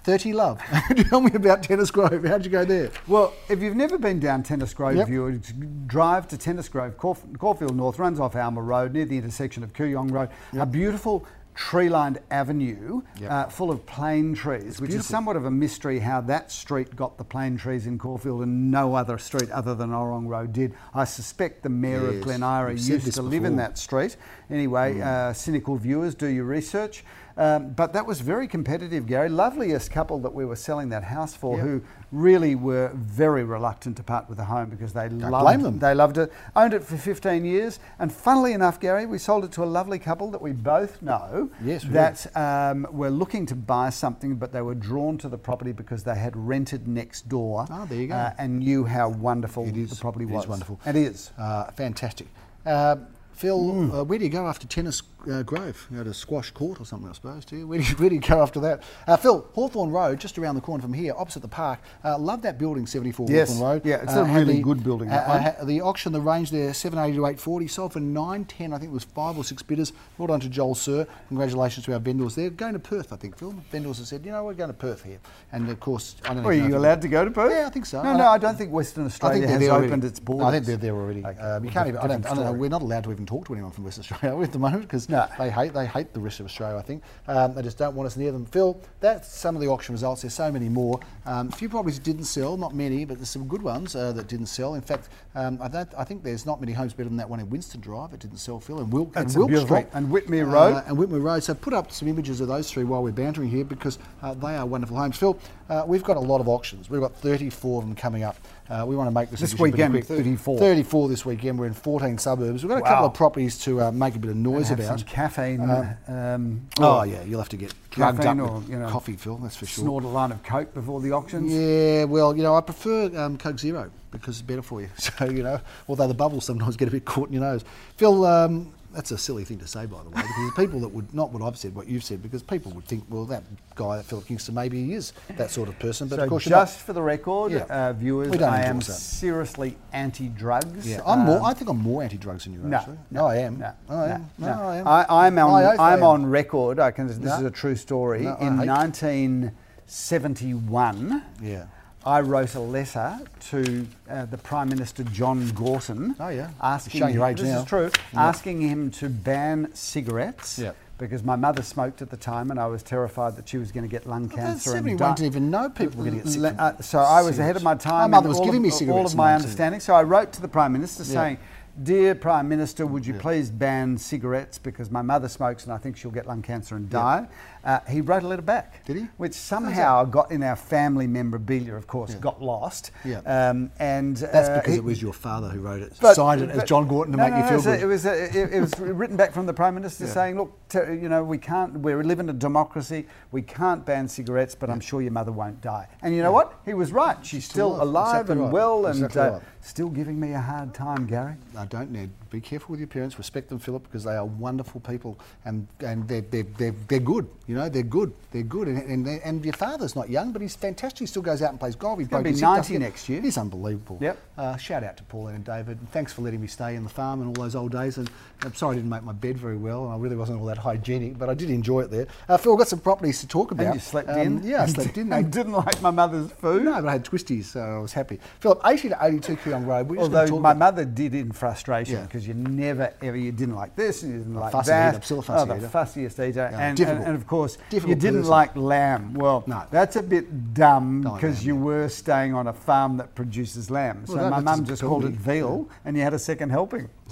[0.04, 0.60] Thirty love.
[1.10, 2.24] Tell me about Tennis Grove.
[2.26, 2.90] How'd you go there?
[3.08, 5.10] Well, if you've never been down Tennis Grove, Yep.
[5.10, 9.18] you would drive to Tennis Grove, Caulf- Caulfield North, runs off Alma Road near the
[9.18, 10.30] intersection of Kooyong Road.
[10.58, 11.24] A beautiful
[11.70, 13.32] tree-lined avenue Yep.
[13.32, 17.18] uh, full of plane trees, which is somewhat of a mystery how that street got
[17.20, 20.74] the plane trees in Caulfield and no other street other than Orrong Road did.
[20.94, 24.18] I suspect the mayor of Yes, Glen Eira used to live in that street.
[24.50, 27.04] Anyway, uh, cynical viewers, do your research.
[27.38, 29.30] Um, but that was very competitive, Gary.
[29.30, 31.66] Loveliest couple that we were selling that house for, Yep.
[31.66, 35.80] who really were very reluctant to part with the home because they loved blame them.
[35.80, 36.32] They loved it.
[36.56, 39.98] Owned it for 15 years, and funnily enough, Gary, we sold it to a lovely
[39.98, 44.52] couple that we both know Yes, we that um, were looking to buy something, but
[44.52, 47.66] they were drawn to the property because they had rented next door.
[47.70, 48.16] Ah, there you go.
[48.16, 49.90] uh, and knew how wonderful It is.
[49.92, 50.48] the property It is was.
[50.48, 50.80] wonderful.
[50.86, 51.32] It is.
[51.38, 52.28] Uh, fantastic.
[52.66, 52.98] Uh,
[53.32, 53.92] Phil, Hmm.
[53.92, 55.88] uh, where do you go after Tennis uh, Grove?
[55.92, 57.68] You go to Squash Court or something, I suppose, do you?
[57.68, 58.84] Where do you, where do you go after that?
[59.08, 61.80] Uh, Phil, Hawthorn Road, just around the corner from here, opposite the park.
[62.04, 63.50] Uh, love that building, 74 Yes.
[63.50, 63.82] Hawthorn Road.
[63.86, 67.26] Yeah, it's Uh, a really good building, uh, the auction, the range there, 780 to
[67.26, 68.74] 840, sold for 910.
[68.74, 69.94] I think it was five or six bidders.
[70.18, 71.06] Well done to Joel Sir.
[71.30, 72.50] Congratulations to our vendors there.
[72.50, 73.54] Going to Perth, I think, Phil.
[73.72, 75.20] Vendors have said, you know, we're going to Perth here.
[75.52, 76.50] And of course, I don't know.
[76.50, 77.52] Are you allowed to go to Perth?
[77.52, 78.02] Yeah, I think so.
[78.02, 80.08] No, I- no, I don't think Western I Australia has opened already.
[80.08, 80.48] its borders.
[80.48, 81.26] I think they're there already.
[81.26, 81.40] Okay.
[81.40, 82.00] Um, you can't even.
[82.00, 82.52] I don't, I don't know.
[82.54, 85.10] We're not allowed to even talk to anyone from West Australia at the moment because
[85.12, 85.28] No.
[85.38, 86.78] they hate they hate the rest of Australia.
[86.78, 88.46] I think um, they just don't want us near them.
[88.46, 90.22] Phil, that's some of the auction results.
[90.22, 91.00] There's so many more.
[91.26, 94.28] Um, a few properties didn't sell, not many, but there's some good ones uh, that
[94.28, 94.76] didn't sell.
[94.76, 97.40] In fact, um, I, don't, I think there's not many homes better than that one
[97.40, 98.14] in Winston Drive.
[98.14, 100.74] It didn't sell, Phil, and Wilk That's and a Wilk Street and Whitmuir Road.
[100.76, 101.44] Uh, and Whitmuir Road.
[101.44, 104.56] So put up some images of those three while we're bantering here because uh, they
[104.56, 105.18] are wonderful homes.
[105.18, 105.40] Phil,
[105.70, 106.90] uh, we've got a lot of auctions.
[106.90, 108.36] We've got 34 of them coming up.
[108.70, 110.06] Uh, we want to make this This weekend, quick.
[110.06, 110.58] 34.
[110.60, 111.60] 34 this weekend.
[111.60, 112.64] We're in 14 suburbs.
[112.64, 112.90] We've got a Wow.
[112.90, 115.00] couple of properties to uh, make a bit of noise about.
[115.00, 115.60] some caffeine.
[115.62, 119.38] Uh, um, Oh yeah, you'll have to get drugged up or, you know, coffee, Phil.
[119.38, 119.84] That's for sure.
[119.84, 121.52] Snort a line of coke before the auctions.
[121.52, 124.90] Yeah, well, you know, I prefer um, Coke Zero because it's better for you.
[124.98, 127.64] So, you know, although the bubbles sometimes get a bit caught in your nose.
[127.98, 131.14] Phil, um, that's a silly thing to say, by the way, because people that would,
[131.14, 133.44] not what I've said, what you've said, because people would think, well, that
[133.76, 136.44] guy, that Philip Kingston, maybe he is that sort of person, but so of course
[136.46, 137.66] just for the record, Yeah.
[137.70, 138.86] uh, viewers, I am that.
[138.86, 140.88] seriously anti-drugs.
[140.88, 142.98] Yeah, I'm more, Um, I think I'm more anti-drugs than you are, no, actually.
[143.12, 143.60] No, I am.
[143.60, 144.30] No, I am.
[144.38, 144.88] No, I am.
[144.88, 145.64] I, am on.
[145.64, 146.80] I oath I I'm on record.
[146.80, 147.08] I can.
[147.08, 147.36] This No.
[147.38, 148.22] is a true story.
[148.24, 151.66] No, In 1971, Yeah.
[152.06, 153.20] I wrote a letter
[153.52, 156.16] to uh, the Prime Minister John Gorton.
[156.20, 156.50] Oh, yeah.
[156.62, 157.60] asking You're showing your him- this now.
[157.60, 157.92] is true.
[158.14, 158.28] Yeah.
[158.28, 160.58] Asking him to ban cigarettes.
[160.58, 160.72] Yeah.
[160.98, 163.84] Because my mother smoked at the time, and I was terrified that she was going
[163.84, 164.70] to get lung Well, cancer.
[164.70, 165.16] and 71 die.
[165.16, 166.56] didn't even know people were going to get sick.
[166.60, 168.12] Uh, so I was ahead of my time.
[168.12, 169.80] My mother was giving of, me All of my in understanding.
[169.80, 171.10] So I wrote to the Prime Minister Yeah.
[171.22, 171.38] saying,
[171.82, 175.96] Dear Prime Minister, would you please ban cigarettes because my mother smokes and I think
[175.96, 177.28] she'll get lung cancer and die?
[177.64, 178.84] Uh, he wrote a letter back.
[178.86, 179.08] Did he?
[179.18, 182.92] Which somehow got in our family memorabilia, of course, got lost.
[183.06, 183.20] Yeah.
[183.20, 186.42] Um, and That's uh, because he- it was your father who wrote it, but- signed
[186.42, 187.82] it as John Gorton to no, make no, you no, feel so good.
[187.84, 190.12] It was, uh, it, it was written back from the Prime Minister Yeah.
[190.14, 194.56] saying, look, you know, we can't, we live in a democracy, we can't ban cigarettes,
[194.56, 195.88] but I'm sure your mother won't die.
[196.02, 196.54] And you know what?
[196.66, 197.18] He was right.
[197.26, 197.86] She's still, still alive.
[197.86, 198.52] alive Exactly and right.
[198.54, 199.42] well and Exactly uh, right.
[199.62, 201.36] Still giving me a hard time, Gary.
[201.58, 202.10] I don't need.
[202.32, 203.18] Be careful with your parents.
[203.18, 207.28] Respect them, Philip, because they are wonderful people, and and they're they're, they're, they're good.
[207.46, 208.14] You know, they're good.
[208.32, 208.70] They're good.
[208.70, 211.00] And, and, and your father's not young, but he's fantastic.
[211.00, 212.00] He still goes out and plays golf.
[212.00, 213.20] He's gonna be his hip, 90 doesn't next year.
[213.22, 213.98] He's unbelievable.
[214.00, 214.18] Yep.
[214.38, 215.78] Uh, shout out to Pauline and David.
[215.80, 217.98] And thanks for letting me stay in the farm and all those old days.
[217.98, 218.10] And
[218.44, 220.58] I'm sorry I didn't make my bed very well, and I really wasn't all that
[220.58, 222.08] hygienic, but I did enjoy it there.
[222.30, 223.66] Uh, Phil, I've got some properties to talk about.
[223.66, 224.44] And you slept Um, in?
[224.44, 225.12] Yeah, I slept in.
[225.22, 226.64] I didn't like my mother's food.
[226.64, 228.20] No, but I had twisties, so I was happy.
[228.40, 229.98] Philip, 80 to 82 Kooyong Road.
[229.98, 232.06] Although my mother did in frustration Yeah.
[232.22, 234.90] Because you never ever you didn't like this and you didn't like fussy that.
[234.90, 235.68] eater, I'm still a fussy oh, the eater.
[235.68, 238.30] fussiest eater, and, and, and of course Difficult you didn't person.
[238.32, 239.14] like lamb.
[239.14, 239.64] Well, No.
[239.72, 241.62] that's a bit dumb because you yeah.
[241.62, 244.06] were staying on a farm that produces lamb.
[244.06, 246.90] So Well, my mum just called it veal, and you had a second helping.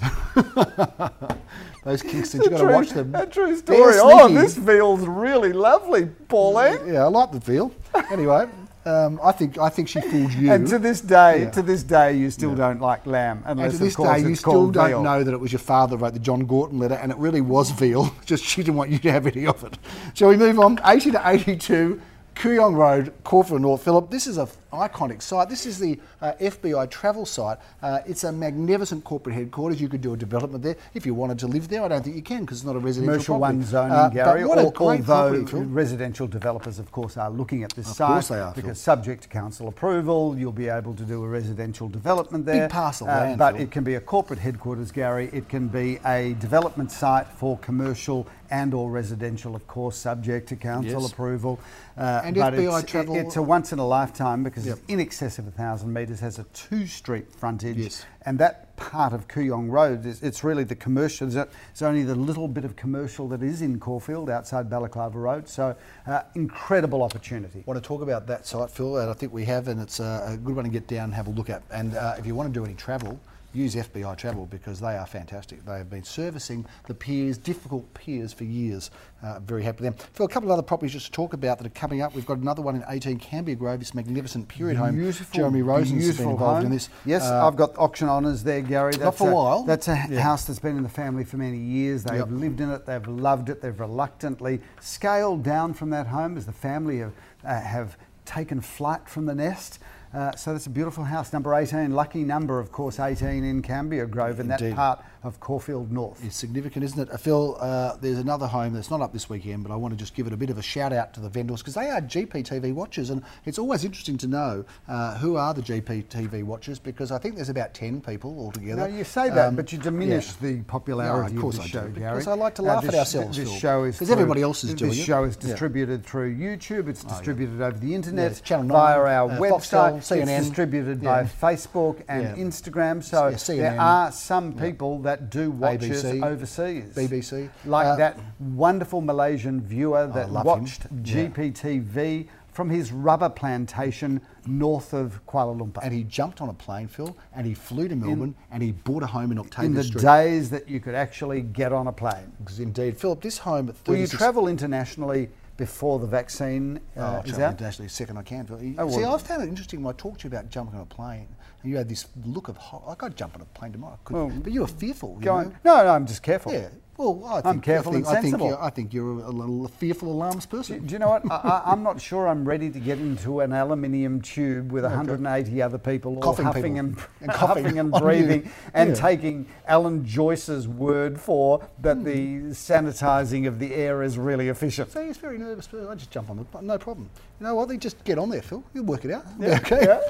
[1.84, 3.14] Those Kingstons, you've got to watch them.
[3.14, 3.94] A true story.
[3.96, 6.78] Oh, this veal's really lovely, Pauline.
[6.86, 7.72] Yeah, I like the feel.
[8.10, 8.48] Anyway,
[8.86, 10.50] Um, I think I think she fooled you.
[10.50, 11.50] And to this day, Yeah.
[11.50, 14.70] to this day, you still don't like lamb, And to this of day, you still
[14.70, 15.02] don't veal.
[15.02, 17.42] know that it was your father who wrote the John Gorton letter, and it really
[17.42, 18.14] was veal.
[18.24, 19.76] Just she didn't want you to have any of it.
[20.14, 20.80] Shall we move on?
[20.84, 22.00] 80 to 82,
[22.36, 23.82] Kooyong Road, Caulfield North.
[23.82, 25.48] Philip, this is an iconic site.
[25.48, 27.58] This is the uh, FBI travel site.
[27.82, 29.80] Uh, it's a magnificent corporate headquarters.
[29.80, 31.82] You could do a development there if you wanted to live there.
[31.84, 33.58] I don't think you can because it's not a residential Commercial property.
[33.58, 34.44] one zoning, Uh, Gary.
[34.44, 38.52] What although residential developers, of course, are looking at this Of site course they are,
[38.52, 38.62] Phil.
[38.62, 42.68] because subject to council approval, you'll be able to do a residential development there.
[42.68, 43.62] parcel Uh, land, but Phil.
[43.62, 45.28] it can be a corporate headquarters, Gary.
[45.32, 50.56] It can be a development site for commercial and or residential, of course, subject to
[50.56, 51.12] council Yes.
[51.12, 51.58] approval.
[51.96, 54.78] Uh, And FBI it's, travel- it's a once in a lifetime because Yep.
[54.78, 57.76] it's in excess of a thousand metres, has a two street frontage.
[57.76, 58.04] Yes.
[58.22, 61.26] And that part of Kooyong Road, is, it's really the commercial.
[61.26, 61.36] It's
[61.70, 65.48] it's only the little bit of commercial that is in Caulfield outside Balaclava Road.
[65.48, 67.60] So, uh, incredible opportunity.
[67.60, 70.00] I want to talk about that site, Phil, and I think we have, and it's
[70.00, 71.62] a, a good one to get down and have a look at.
[71.70, 73.20] And uh, if you want to do any travel,
[73.52, 75.64] use FBI Travel because they are fantastic.
[75.64, 78.90] They have been servicing the peers, difficult peers, for years.
[79.22, 80.08] Uh, very happy with them.
[80.14, 82.14] Phil, a couple of other properties just to talk about that are coming up.
[82.14, 84.94] We've got another one in 18 Cambia Grove, this magnificent period home.
[84.96, 86.66] Beautiful, Jeremy Rosen's been involved home.
[86.66, 86.88] in this.
[87.04, 88.92] Yes, Uh, I've got auction honours there, Gary.
[88.98, 89.62] Not for a while.
[89.64, 90.20] That's a Yeah.
[90.20, 92.04] house that's been in the family for many years.
[92.04, 92.28] They've Yep.
[92.30, 92.86] lived in it.
[92.86, 93.60] They've loved it.
[93.62, 97.12] They've reluctantly scaled down from that home as the family have,
[97.44, 99.78] uh, have taken flight from the nest.
[100.12, 101.92] Uh, so that's a beautiful house, number 18.
[101.92, 106.24] Lucky number, of course, 18 in Cambia Grove in that part of Caulfield North.
[106.24, 107.10] It's significant, isn't it?
[107.12, 109.98] Uh, Phil, uh, there's another home that's not up this weekend, but I want to
[109.98, 112.00] just give it a bit of a shout out to the vendors because they are
[112.00, 117.12] GPTV watchers, and it's always interesting to know uh, who are the GPTV watchers because
[117.12, 118.88] I think there's about 10 people altogether.
[118.88, 120.48] No, you say that, Um, but you diminish yeah.
[120.50, 122.12] the popularity No, of course of the I show, do, Gary.
[122.12, 124.42] because I like to laugh at this, ourselves, This Phil, show is 'cause through- everybody
[124.42, 124.94] else is this doing it.
[124.94, 125.48] show is Yeah.
[125.48, 126.88] distributed through YouTube.
[126.88, 127.10] It's yeah.
[127.10, 129.50] distributed over the internet via our uh, website.
[129.50, 130.28] Foxtel, CNN.
[130.38, 131.22] It's distributed Yeah.
[131.24, 132.44] by Facebook and Yeah.
[132.44, 133.02] Instagram.
[133.04, 136.94] So Yeah, there are some people that do watch us ABC, overseas.
[136.94, 137.48] BBC.
[137.64, 140.60] Like Uh, that wonderful Malaysian viewer that love him.
[140.62, 141.28] watched Yeah.
[141.28, 145.80] GPTV from his rubber plantation north of Kuala Lumpur.
[145.82, 149.02] And he jumped on a plane, Phil, and he flew to Melbourne and he bought
[149.02, 150.02] a home in Octavia in the Street.
[150.02, 152.32] days that you could actually get on a plane.
[152.58, 152.96] Indeed.
[152.98, 157.24] Philip, this home at Will you travel internationally before the vaccine Oh, uh, I'll is
[157.30, 157.50] travel out?
[157.52, 158.46] internationally second I can.
[158.46, 158.58] Phil.
[158.78, 160.82] Oh, See, well- I've found it interesting when I talked to you about jumping on
[160.82, 161.28] a plane,
[161.62, 164.16] you had this look of, ho- like I'd jump on a plane tomorrow, I could,
[164.16, 165.18] Well, but you were fearful.
[165.20, 165.52] You know?
[165.64, 166.52] No, no, I'm just careful.
[166.52, 166.68] Yeah.
[167.00, 168.46] Well, I think, I'm careful I think, and I think sensible.
[168.48, 170.84] you're, I think you're a, little fearful, alarms person.
[170.86, 171.22] do you know what?
[171.30, 175.78] I, I'm not sure I'm ready to get into an aluminium tube with 180 other
[175.78, 176.78] people all Coughing huffing people.
[176.78, 178.94] and, And coughing and breathing and Yeah.
[178.96, 184.90] taking Alan Joyce's word for that the sanitising of the air is really efficient.
[184.92, 185.66] See, he's very nervous.
[185.66, 187.08] But I just jump on the no problem.
[187.40, 187.68] You know what?
[187.70, 188.62] They just get on there, Phil.
[188.74, 189.24] You'll work it out.
[189.38, 189.86] Yeah, Okay.
[189.86, 190.00] yeah.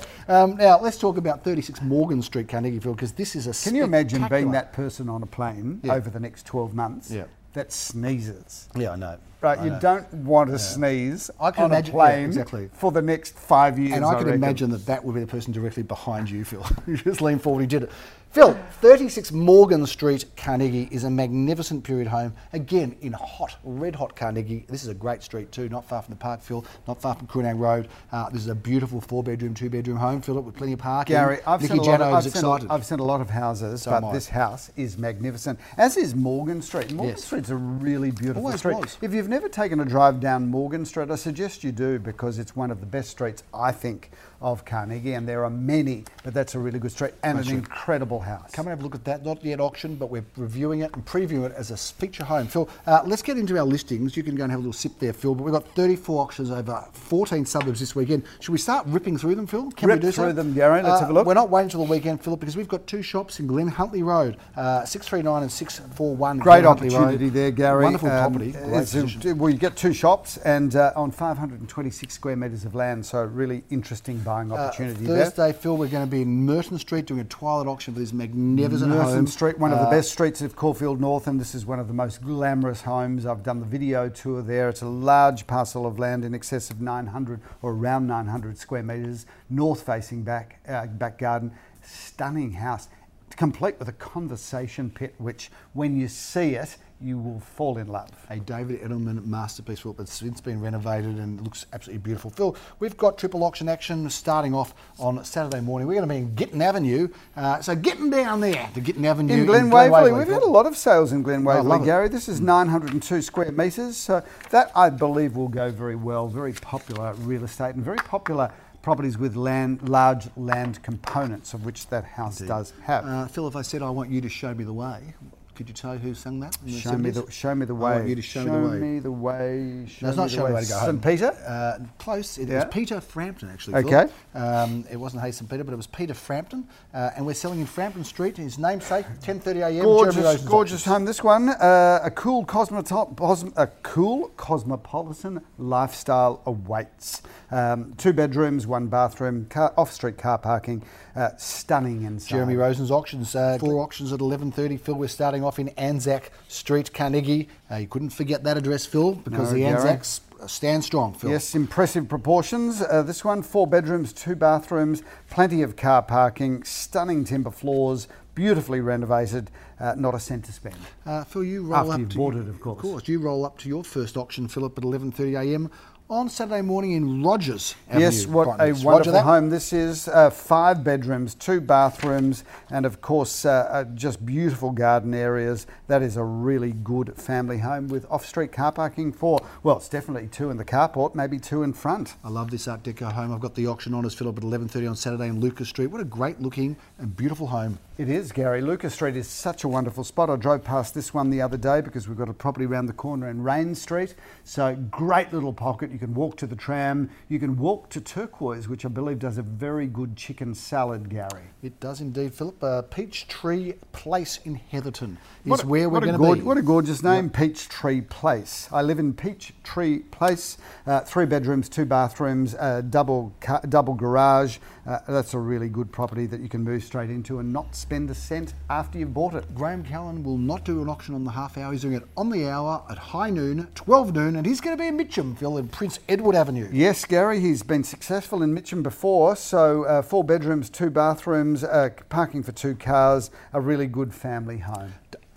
[0.42, 3.53] Um, now let's talk about 36 Morgan Street, Carnegie, Phil, because this is a.
[3.68, 6.80] Can you imagine being that person on a plane over the next 12 months
[7.11, 7.25] Yeah.
[7.55, 8.69] that sneezes?
[8.77, 9.19] Yeah, I know.
[9.43, 9.81] Right, I you know.
[9.81, 12.69] don't want to sneeze I can on imagine- a yeah, exactly.
[12.75, 13.95] for the next five years.
[13.95, 14.35] And I can reckon.
[14.35, 16.66] imagine that that would be the person directly behind you, Phil.
[16.87, 17.90] you just lean forward he did it.
[18.31, 22.33] Phil, 36 Morgan Street, Carnegie is a magnificent period home.
[22.53, 24.64] Again, in hot, red hot Carnegie.
[24.69, 27.27] This is a great street too, not far from the park, Phil, not far from
[27.27, 27.88] Koornang Road.
[28.12, 31.14] Uh, this is a beautiful four bedroom, two bedroom home, Philip, with plenty of parking.
[31.14, 32.73] Gary, I've Nicky seen, a lot of, I've, seen a.
[32.73, 36.62] I've seen a lot of houses, So but this house is magnificent, as is Morgan
[36.62, 36.93] Street.
[36.93, 37.25] Morgan Yes.
[37.25, 38.77] Street's a really beautiful Always street.
[38.77, 38.97] was.
[39.03, 42.55] If you've never taken a drive down Morgan Street, I suggest you do because it's
[42.55, 46.55] one of the best streets, I think, of Carnegie, and there are many, but that's
[46.55, 48.50] a really good street and an incredible house.
[48.53, 49.24] Come and have a look at that.
[49.24, 52.46] Not yet auctioned, but we're reviewing it and previewing it as a feature home.
[52.46, 54.16] Phil, uh, let's get into our listings.
[54.16, 55.35] You can go and have a little sip there, Phil.
[55.35, 58.24] But we've got 34 auctions over 14 suburbs this weekend.
[58.40, 59.70] Should we start ripping through them, Phil?
[59.72, 60.22] Can Rip we do so?
[60.24, 60.83] through them, Gary.
[60.83, 61.26] Let's Uh, have a look.
[61.26, 64.03] We're not waiting until the weekend, Philip, because we've got two shops in Glen Huntly
[64.03, 66.38] Road, uh, 639 and 641.
[66.38, 67.85] Great Glen opportunity there, Gary.
[67.85, 68.53] Wonderful Um, property.
[68.53, 73.22] Great well, you get two shops and uh, on 526 square metres of land, so
[73.24, 75.25] really interesting buying Uh, opportunity there.
[75.25, 78.12] Thursday, Phil, we're going to be in Merton Street doing a twilight auction for this
[78.12, 79.27] magnificent Merton home.
[79.27, 81.88] Street, one of the Uh, best streets of Caulfield North, and this is one of
[81.88, 83.27] the most glamorous homes.
[83.27, 84.69] I've done the video tour there.
[84.69, 89.27] It's a large parcel of land in excess of 900 or around 900 square metres,
[89.49, 91.51] north facing back, uh, back garden.
[91.83, 92.88] Stunning house.
[93.37, 98.11] Complete with a conversation pit, which when you see it, you will fall in love.
[98.29, 102.31] A David Edelman masterpiece, Phil, it's since been renovated and looks absolutely beautiful.
[102.31, 105.88] Phil, we've got triple auction action starting off on Saturday morning.
[105.88, 109.33] We're going to be in Gittin Avenue, uh, so getting down there to Gittin Avenue
[109.33, 110.12] in Glen, Waverley.
[110.12, 112.09] We've had a lot of sales in Glen Waverley, Gary.
[112.09, 116.29] This is 902 square metres, so that I believe will go very well.
[116.29, 121.88] Very popular real estate and very popular properties with land, large land components, of which
[121.88, 122.49] that house Indeed.
[122.49, 123.05] does have.
[123.05, 125.14] Uh, Phil, if I said I want you to show me the way,
[125.61, 126.57] could you tell who sang that?
[126.66, 127.92] Show me, the, show me the way.
[127.92, 128.79] I want you to show, show me the way.
[128.79, 131.05] Me the way show no, it's not show me the way to go St.
[131.05, 131.37] Peter?
[131.46, 132.38] Uh, close.
[132.38, 132.64] It yeah.
[132.64, 133.85] was Peter Frampton, actually.
[133.85, 134.11] Okay.
[134.35, 135.51] Um, it wasn't Hey St.
[135.51, 136.66] Peter, but it was Peter Frampton.
[136.94, 139.83] Uh, and we're selling in Frampton Street, his namesake, 10.30am.
[139.83, 141.05] Gorgeous, gorgeous home.
[141.05, 147.20] This one, uh, a, cool cosmoto- a cool cosmopolitan lifestyle awaits.
[147.51, 150.85] Um, two bedrooms, one bathroom, car, off-street car parking,
[151.16, 152.31] uh, stunning inside.
[152.31, 154.81] Jeremy Rosen's auctions, uh, four auctions at 11.30.
[154.81, 157.49] Phil, we're starting off in Anzac Street, Carnegie.
[157.71, 161.31] Uh, you couldn't forget that address, Phil, because no, the Anzacs stand strong, Phil.
[161.31, 162.83] Yes, impressive proportions.
[162.83, 168.81] Uh, this one, four bedrooms, two bathrooms, plenty of car parking, stunning timber floors, beautifully
[168.81, 170.77] renovated, uh, not a cent to spend.
[171.05, 172.77] Uh, Phil, you roll After up you've to bought it, of course.
[172.77, 175.71] Of course, you roll up to your first auction, Philip, at 11.30am
[176.11, 178.05] on Saturday morning in Rogers Avenue.
[178.05, 180.09] Yes, what a wonderful home this is.
[180.09, 185.68] Uh, five bedrooms, two bathrooms, and of course, uh, uh, just beautiful garden areas.
[185.87, 189.88] That is a really good family home with off street car parking for, well, it's
[189.88, 192.16] definitely two in the carport, maybe two in front.
[192.25, 193.33] I love this Art Deco home.
[193.33, 195.87] I've got the auction on as Philip at 11.30 on Saturday in Lucas Street.
[195.87, 197.79] What a great looking and beautiful home.
[198.01, 198.63] It is, Gary.
[198.63, 200.31] Lucas Street is such a wonderful spot.
[200.31, 202.95] I drove past this one the other day because we've got a property around the
[202.95, 204.15] corner in Rain Street.
[204.43, 205.91] So, great little pocket.
[205.91, 207.11] You can walk to the tram.
[207.29, 211.43] You can walk to Turquoise, which I believe does a very good chicken salad, Gary.
[211.63, 212.65] It does indeed, Philip.
[212.65, 216.41] Uh, Peach Tree Place in Heatherton is what, where we're going to be.
[216.41, 217.35] What a gorgeous name, yep.
[217.35, 218.67] Peach Tree Place.
[218.73, 220.57] I live in Peach Tree Place.
[220.87, 223.35] Uh, three bedrooms, two bathrooms, uh, double,
[223.69, 224.57] double garage.
[224.87, 228.09] Uh, that's a really good property that you can move straight into and not spend
[228.09, 229.53] a cent after you've bought it.
[229.53, 231.72] Graham Callan will not do an auction on the half hour.
[231.72, 234.81] He's doing it on the hour at high noon, 12 noon, and he's going to
[234.81, 236.68] be in Mitcham, Phil, in Prince Edward Avenue.
[236.70, 239.35] Yes, Gary, he's been successful in Mitcham before.
[239.35, 244.59] So, uh, four bedrooms, two bathrooms, uh, parking for two cars, a really good family
[244.59, 244.92] home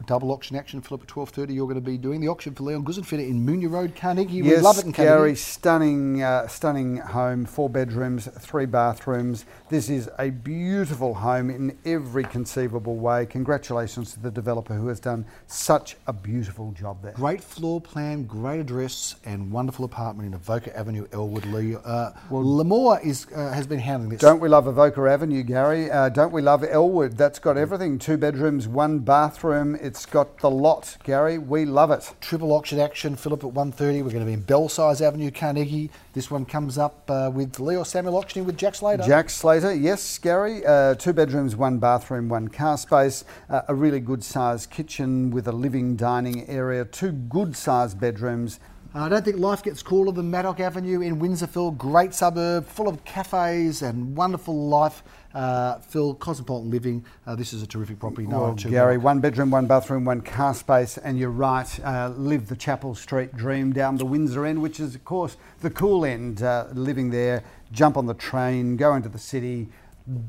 [0.06, 2.22] double auction action, Philip, at 12.30 you're going to be doing.
[2.22, 4.38] The auction for Leon Guzenfitter in Munya Road, Carnegie.
[4.38, 5.16] Yes, we love it in Carnegie.
[5.16, 9.46] Gary, stunning, uh, stunning home, four bedrooms, three bathrooms.
[9.70, 13.26] This is a beautiful home in every conceivable way.
[13.26, 17.14] Congratulations to the developer who has done such a beautiful job there.
[17.14, 21.76] Great floor plan, great address, and wonderful apartment in Avoca Avenue, Elwood, Lee.
[21.76, 24.20] Uh, well, Lamore is, uh, has been handling this.
[24.20, 25.92] Don't we love Avoca Avenue, Gary?
[25.92, 27.18] Uh, don't we love Elwood?
[27.18, 28.00] That's got everything.
[28.00, 29.76] Two bedrooms, one bathroom.
[29.82, 31.38] It's it's got the lot, Gary.
[31.38, 32.16] We love it.
[32.20, 34.04] Triple auction action, Philip at 1.30.
[34.04, 35.92] We're going to be in Belsize Avenue, Carnegie.
[36.14, 39.04] This one comes up uh, with Leo Samuel auctioning with Jack Slater.
[39.04, 40.66] Jack Slater, yes, Gary.
[40.66, 43.24] Uh, two bedrooms, one bathroom, one car space.
[43.52, 46.86] Uh, a really good sized kitchen with a living dining area.
[46.86, 48.60] Two good sized bedrooms.
[48.96, 51.78] I don't think life gets cooler than Maddock Avenue in Windsorville.
[51.78, 55.04] Great suburb, full of cafes and wonderful life.
[55.34, 58.28] Uh, Phil, Cosmopolitan Living, uh, this is a terrific property.
[58.28, 62.48] No well, Gary, one bedroom, one bathroom, one car space, and you're right, uh, live
[62.48, 66.44] the Chapel Street dream down the Windsor end, which is, of course, the cool end.
[66.44, 69.70] Uh, living there, jump on the train, go into the city,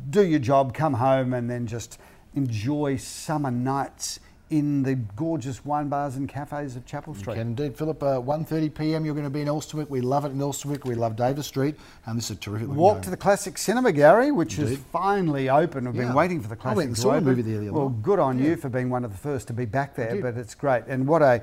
[0.08, 1.98] do your job, come home, and then just
[2.34, 7.38] enjoy summer nights in the gorgeous wine bars and cafes of Chapel Street.
[7.38, 8.02] indeed, Philip.
[8.02, 9.88] Uh, 1.30pm, you're going to be in Elsternwick.
[9.88, 10.84] We love it in Elsternwick.
[10.84, 11.76] We love Davis Street.
[12.06, 14.72] And this is a terrific Walk to the Classic Cinema, Gary, which indeed.
[14.74, 15.86] is finally open.
[15.86, 16.02] We've yeah.
[16.06, 18.18] been waiting for the Classic I went and saw a movie there the Well, good
[18.18, 18.50] on yeah.
[18.50, 20.84] you for being one of the first to be back there, but it's great.
[20.88, 21.42] And what a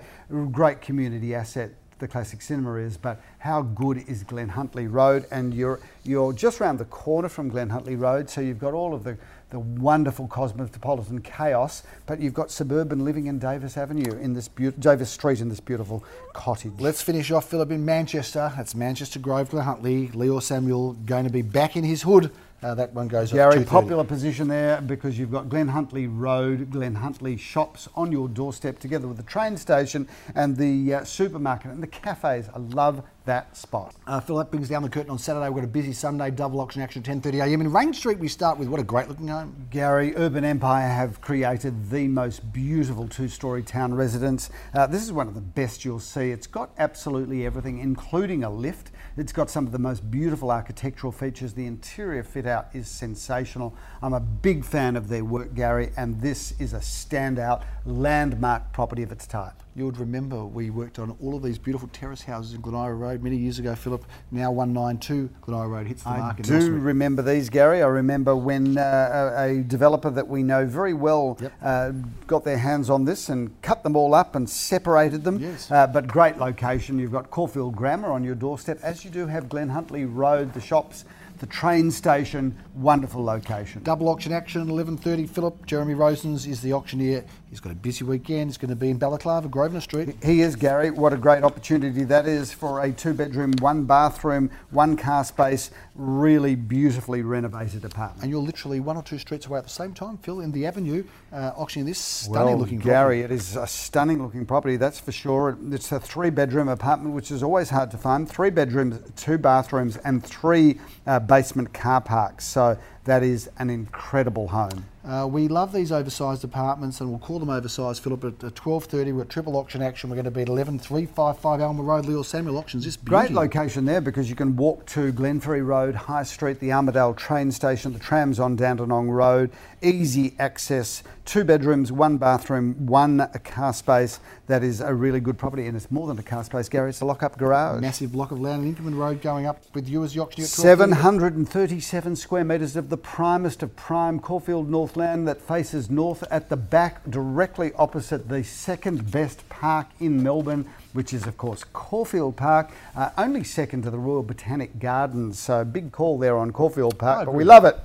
[0.51, 5.25] great community asset the classic cinema is, but how good is Glen Huntly Road?
[5.31, 8.93] And you're you're just around the corner from Glen Huntly Road, so you've got all
[8.93, 9.17] of the
[9.51, 14.71] the wonderful cosmopolitan chaos, but you've got suburban living in Davis Avenue in this be-
[14.71, 16.71] Davis Street in this beautiful cottage.
[16.79, 18.51] Let's finish off, Philip, in Manchester.
[18.55, 20.07] That's Manchester Grove, Glen Huntly.
[20.13, 22.31] Leo Samuel going to be back in his hood.
[22.63, 26.93] Uh, that one goes Gary, popular position there because you've got Glen Huntly Road, Glen
[26.93, 31.81] Huntly shops on your doorstep together with the train station and the uh, supermarket and
[31.81, 32.49] the cafes.
[32.53, 33.95] I love that spot.
[34.05, 35.47] Uh, Phil, that brings down the curtain on Saturday.
[35.49, 37.61] We've got a busy Sunday, double auction action, at 10.30am.
[37.61, 39.67] In Rain Street, we start with what a great looking home.
[39.69, 44.49] Gary, Urban Empire have created the most beautiful two-storey town residence.
[44.73, 46.31] Uh, this is one of the best you'll see.
[46.31, 48.91] It's got absolutely everything, including a lift.
[49.17, 51.53] It's got some of the most beautiful architectural features.
[51.53, 53.75] The interior fit out is sensational.
[54.01, 59.03] I'm a big fan of their work, Gary, and this is a standout landmark property
[59.03, 59.55] of its type.
[59.73, 62.93] You would remember we worked on all of these beautiful terrace houses in Glen Eira
[62.93, 64.03] Road many years ago, Philip.
[64.29, 66.51] Now 192 Glen Eira Road hits the market.
[66.51, 67.81] I do remember these, Gary.
[67.81, 71.53] I remember when uh, a, a developer that we know very well Yep.
[71.61, 71.91] uh,
[72.27, 75.39] got their hands on this and cut them all up and separated them.
[75.39, 75.71] Yes.
[75.71, 76.99] Uh, but great location.
[76.99, 80.59] You've got Caulfield Grammar on your doorstep, as you do have Glen Huntly Road, the
[80.59, 81.05] shops,
[81.39, 82.57] the train station.
[82.75, 83.81] Wonderful location.
[83.83, 85.29] Double auction action, 11.30.
[85.29, 87.23] Philip, Jeremy Rosens is the auctioneer.
[87.51, 88.49] He's got a busy weekend.
[88.49, 90.15] He's going to be in Balaclava, Grosvenor Street.
[90.23, 90.89] He is, Gary.
[90.89, 95.69] What a great opportunity that is for a two bedroom, one bathroom, one car space,
[95.93, 98.23] really beautifully renovated apartment.
[98.23, 100.65] And you're literally one or two streets away at the same time, Phil, in the
[100.65, 105.11] avenue, uh, auctioning this stunning looking Gary, it is a stunning looking property, that's for
[105.11, 105.57] sure.
[105.71, 108.29] It's a three bedroom apartment, which is always hard to find.
[108.29, 112.45] Three bedrooms, two bathrooms, and three uh, basement car parks.
[112.45, 114.85] So that is an incredible home.
[115.03, 118.23] Uh, we love these oversized apartments, and we'll call them oversized, Philip.
[118.23, 120.11] At uh, 12.30, we're at triple auction action.
[120.11, 122.85] We're going to be at 11355 Elmer Road, Leo Samuel Auctions.
[122.85, 127.15] This Great location there because you can walk to Glenferrie Road, High Street, the Armadale
[127.15, 129.49] train station, the trams on Dandenong Road,
[129.81, 134.19] easy access, two bedrooms, one bathroom, one car space.
[134.47, 136.89] That is a really good property, and it's more than a car space, Gary.
[136.89, 137.81] It's a lock up garage.
[137.81, 140.51] Massive block of land in Inkerman Road going up with you as the auctioneer at
[140.51, 140.93] 12.30.
[140.95, 146.57] 737 square metres of the primest of prime Caulfield Northland that faces north at the
[146.57, 152.71] back, directly opposite the second best park in Melbourne, which is, of course, Caulfield Park,
[152.95, 155.39] uh, only second to the Royal Botanic Gardens.
[155.39, 157.77] So, big call there on Caulfield Park, but we love it.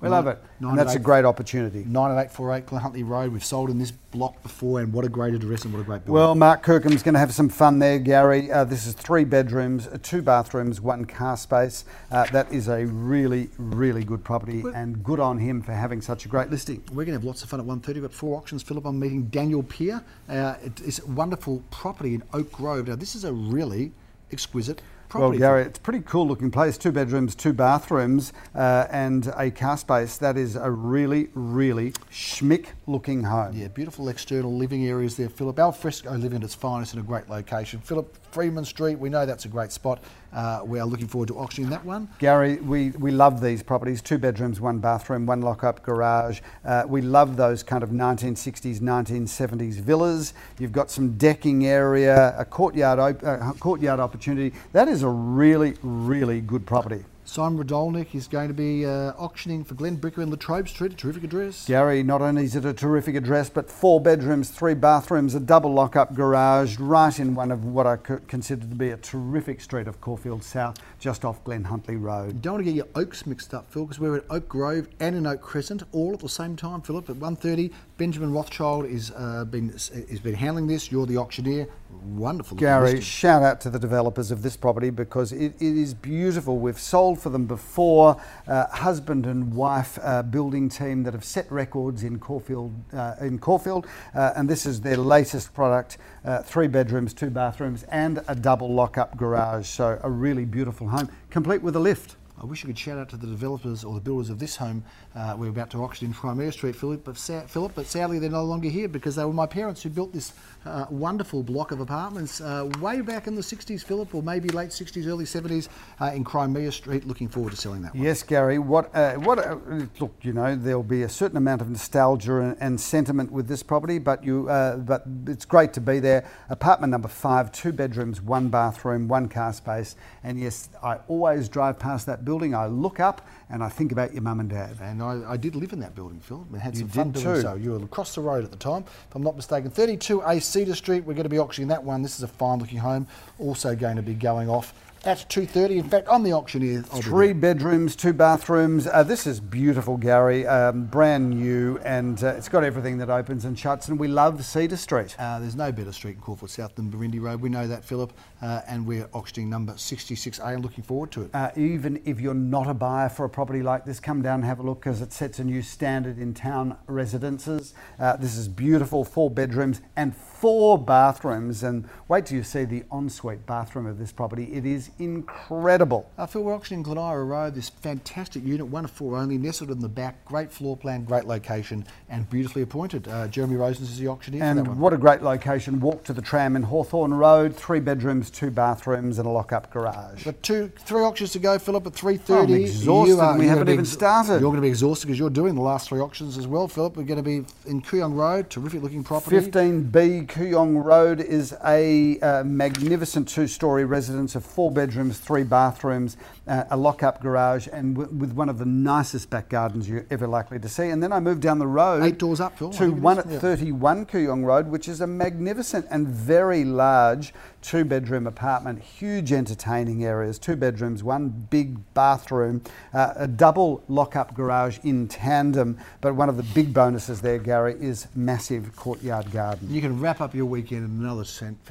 [0.00, 0.42] We Nine- love it.
[0.60, 1.84] And that's a great opportunity.
[1.84, 3.32] 9848 Glen Huntly Road.
[3.32, 6.04] We've sold in this block before, and what a great address and what a great
[6.06, 6.14] building.
[6.14, 8.50] Well, Mark Kirkham's going to have some fun there, Gary.
[8.50, 11.84] Uh, this is three bedrooms, uh, two bathrooms, one car space.
[12.10, 16.24] Uh, that is a really, really good property, and good on him for having such
[16.24, 16.82] a great listing.
[16.88, 17.94] We're going to have lots of fun at 1.30.
[17.94, 18.62] We've got four auctions.
[18.62, 20.02] Philip, I'm meeting Daniel Peer.
[20.28, 22.88] Uh, it is a wonderful property in Oak Grove.
[22.88, 23.92] Now, this is a really
[24.32, 24.80] exquisite
[25.14, 25.38] Well, property.
[25.38, 26.78] Gary, it's a pretty cool looking place.
[26.78, 30.16] Two bedrooms, two bathrooms, uh, and a car space.
[30.18, 33.56] That is a really, really schmick looking home.
[33.56, 35.58] Yeah, beautiful external living areas there, Philip.
[35.58, 37.80] Al fresco living at its finest in a great location.
[37.80, 40.02] Philip, Freeman Street, we know that's a great spot.
[40.32, 42.08] Uh, we are looking forward to auctioning that one.
[42.18, 44.00] Gary, we, we love these properties.
[44.00, 46.40] Two bedrooms, one bathroom, one lock up garage.
[46.64, 50.34] Uh, we love those kind of 1960s, 1970s villas.
[50.58, 54.56] You've got some decking area, a courtyard, op- uh, courtyard opportunity.
[54.72, 57.04] That is a really, really good property.
[57.30, 60.96] Simon Radolnik is going to be uh, auctioning for Glen Bricker in Latrobe Street, a
[60.96, 61.64] terrific address.
[61.64, 65.72] Gary, not only is it a terrific address, but four bedrooms, three bathrooms, a double
[65.72, 69.86] lock up garage, right in one of what I consider to be a terrific street
[69.86, 72.42] of Caulfield South, just off Glen Huntly Road.
[72.42, 75.14] Don't want to get your oaks mixed up, Phil, because we're at Oak Grove and
[75.14, 77.08] in Oak Crescent, all at the same time, Philip.
[77.08, 80.90] At 1.30, Benjamin Rothschild is uh, been is been handling this.
[80.90, 81.68] You're the auctioneer.
[82.02, 82.56] Wonderful.
[82.56, 86.58] Gary, shout out to the developers of this property because it, it is beautiful.
[86.58, 88.20] We've sold for them before.
[88.48, 93.38] Uh, husband and wife uh, building team that have set records in Caulfield, uh, in
[93.38, 98.34] Caulfield, uh, and this is their latest product: uh, three bedrooms, two bathrooms, and a
[98.34, 99.68] double lock-up garage.
[99.68, 102.16] So a really beautiful home, complete with a lift.
[102.42, 104.82] I wish you could shout out to the developers or the builders of this home.
[105.14, 108.30] Uh, we're about to auction in Crimea Street, Philip but, sa- Philip, but sadly they're
[108.30, 110.32] no longer here because they were my parents who built this
[110.64, 114.70] uh, wonderful block of apartments uh, way back in the 60s, Philip, or maybe late
[114.70, 115.68] 60s, early 70s
[116.00, 117.06] uh, in Crimea Street.
[117.06, 118.04] Looking forward to selling that one.
[118.04, 118.58] Yes, Gary.
[118.58, 118.94] What?
[118.94, 119.38] Uh, what?
[119.38, 119.56] Uh,
[119.98, 123.64] look, you know, there'll be a certain amount of nostalgia and, and sentiment with this
[123.64, 126.24] property, but you, uh, but it's great to be there.
[126.50, 131.78] Apartment number five, two bedrooms, one bathroom, one car space, and yes, I always drive
[131.80, 132.54] past that building.
[132.54, 134.76] I look up and I think about your mum and dad.
[134.80, 137.22] And I, I did live in that building, Phil, and had You some fun did
[137.22, 137.42] doing too.
[137.42, 137.54] so.
[137.54, 139.70] You were across the road at the time, if I'm not mistaken.
[139.70, 142.02] 32A Cedar Street, we're going to be auctioning that one.
[142.02, 143.06] This is a fine looking home,
[143.38, 144.72] also going to be going off
[145.04, 145.70] at 2.30.
[145.78, 146.84] In fact, I'm the auctioneer.
[146.92, 147.54] I'll Three there.
[147.54, 148.86] bedrooms, two bathrooms.
[148.86, 150.46] Uh, this is beautiful, Gary.
[150.46, 153.88] Um, brand new, and uh, it's got everything that opens and shuts.
[153.88, 155.16] And we love Cedar Street.
[155.18, 157.40] Uh, there's no better street in Caulfield South than Barindi Road.
[157.40, 161.30] We know that, Philip, uh, and we're auctioning number 66A and looking forward to it.
[161.34, 164.44] Uh, even if you're not a buyer for a property like this, come down and
[164.44, 167.74] have a look because it sets a new standard in town residences.
[167.98, 171.62] Uh, this is beautiful, four bedrooms and four bathrooms.
[171.62, 174.44] And wait till you see the ensuite bathroom of this property.
[174.52, 176.10] It is incredible.
[176.16, 179.70] Uh, Phil, we're auctioning Glen Eira Road, this fantastic unit, one of four only, nestled
[179.70, 183.06] in the back, great floor plan, great location, and beautifully appointed.
[183.08, 185.80] Uh, Jeremy Rosens is the auctioneer for that And what a great location.
[185.80, 189.70] Walk to the tram in Hawthorn Road, three bedrooms, two bathrooms, and a lock up
[189.72, 190.24] garage.
[190.24, 192.42] Got two, three auctions to go, Philip, at 3.30.
[192.44, 193.10] I'm exhausted.
[193.14, 194.32] You are- We haven't even started.
[194.40, 196.96] You're going to be exhausted because you're doing the last three auctions as well, Philip.
[196.96, 199.36] We're going to be in Kooyong Road, terrific looking property.
[199.36, 206.16] 15B Kooyong Road is a uh, magnificent two story residence of four bedrooms, three bathrooms,
[206.46, 210.06] uh, a lock up garage, and w- with one of the nicest back gardens you're
[210.10, 210.88] ever likely to see.
[210.88, 213.38] And then I moved down the road Eight doors up, Phil, to one at yeah.
[213.38, 217.32] 31 Kooyong Road, which is a magnificent and very large
[217.62, 222.62] two bedroom apartment, huge entertaining areas, two bedrooms, one big bathroom,
[222.94, 225.78] uh, a double lock up garage in tandem.
[226.00, 229.68] But one of the big bonuses there, Gary, is massive courtyard garden.
[229.70, 231.24] You can wrap up your weekend in another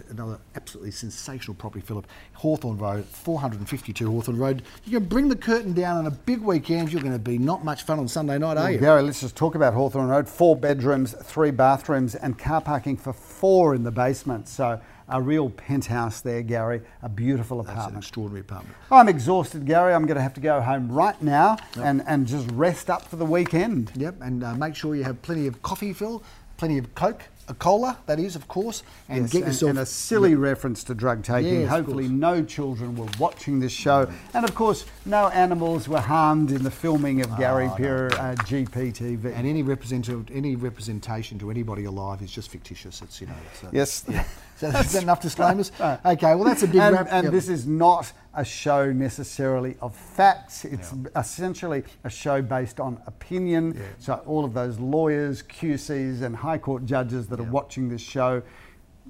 [0.09, 2.07] another absolutely sensational property, Philip.
[2.39, 4.63] Hawthorn Road, 452 Hawthorn Road.
[4.85, 6.91] You can bring the curtain down on a big weekend.
[6.91, 8.79] You're going to be not much fun on Sunday night, are you?
[8.79, 10.27] Gary, let's just talk about Hawthorn Road.
[10.27, 14.47] Four bedrooms, three bathrooms, and car parking for four in the basement.
[14.47, 14.79] So
[15.09, 16.81] a real penthouse there, Gary.
[17.01, 17.79] A beautiful apartment.
[17.85, 18.75] That's an extraordinary apartment.
[18.91, 19.93] I'm exhausted, Gary.
[19.93, 23.15] I'm going to have to go home right now and, and just rest up for
[23.15, 23.91] the weekend.
[23.95, 26.23] Yep, and uh, make sure you have plenty of coffee, Phil,
[26.57, 29.69] plenty of Coke, a cola, that is, of course, and Yes, get yourself.
[29.71, 31.61] and a silly reference to drug taking.
[31.61, 36.51] Yes, Hopefully, no children were watching this show, and of course, no animals were harmed
[36.51, 39.33] in the filming of Gary Peer uh, GPTV.
[39.35, 43.01] and any representative, any representation to anybody alive is just fictitious.
[43.01, 43.33] It's you know.
[43.51, 44.05] It's, uh, yes.
[44.59, 45.71] So is that enough disclaimers?
[45.79, 47.07] Okay, well that's a big and, wrap.
[47.09, 47.31] and Yep.
[47.33, 50.65] this is not a show necessarily of facts.
[50.65, 53.81] It's essentially a show based on opinion.
[53.99, 58.41] So all of those lawyers, QCs, and High Court judges that are watching this show,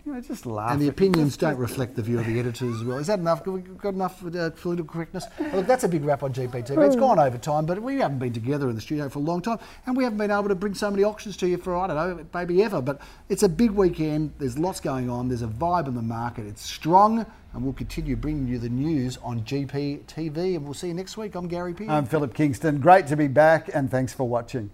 [0.09, 0.71] you know, just laugh.
[0.71, 2.97] And the opinions don't reflect the view of the editors as well.
[2.97, 3.45] Is that enough?
[3.45, 5.25] We've we got enough uh, political correctness?
[5.39, 6.85] Well, look, that's a big wrap on GPTV.
[6.85, 9.41] It's gone over time, but we haven't been together in the studio for a long
[9.41, 11.87] time, and we haven't been able to bring so many auctions to you for, I
[11.87, 12.81] don't know, maybe ever.
[12.81, 14.33] But it's a big weekend.
[14.39, 15.27] There's lots going on.
[15.27, 16.45] There's a vibe in the market.
[16.47, 20.55] It's strong, and we'll continue bringing you the news on GPTV.
[20.55, 21.35] And we'll see you next week.
[21.35, 21.89] I'm Gary Peer.
[21.89, 22.79] I'm Philip Kingston.
[22.79, 24.71] Great to be back, and thanks for watching.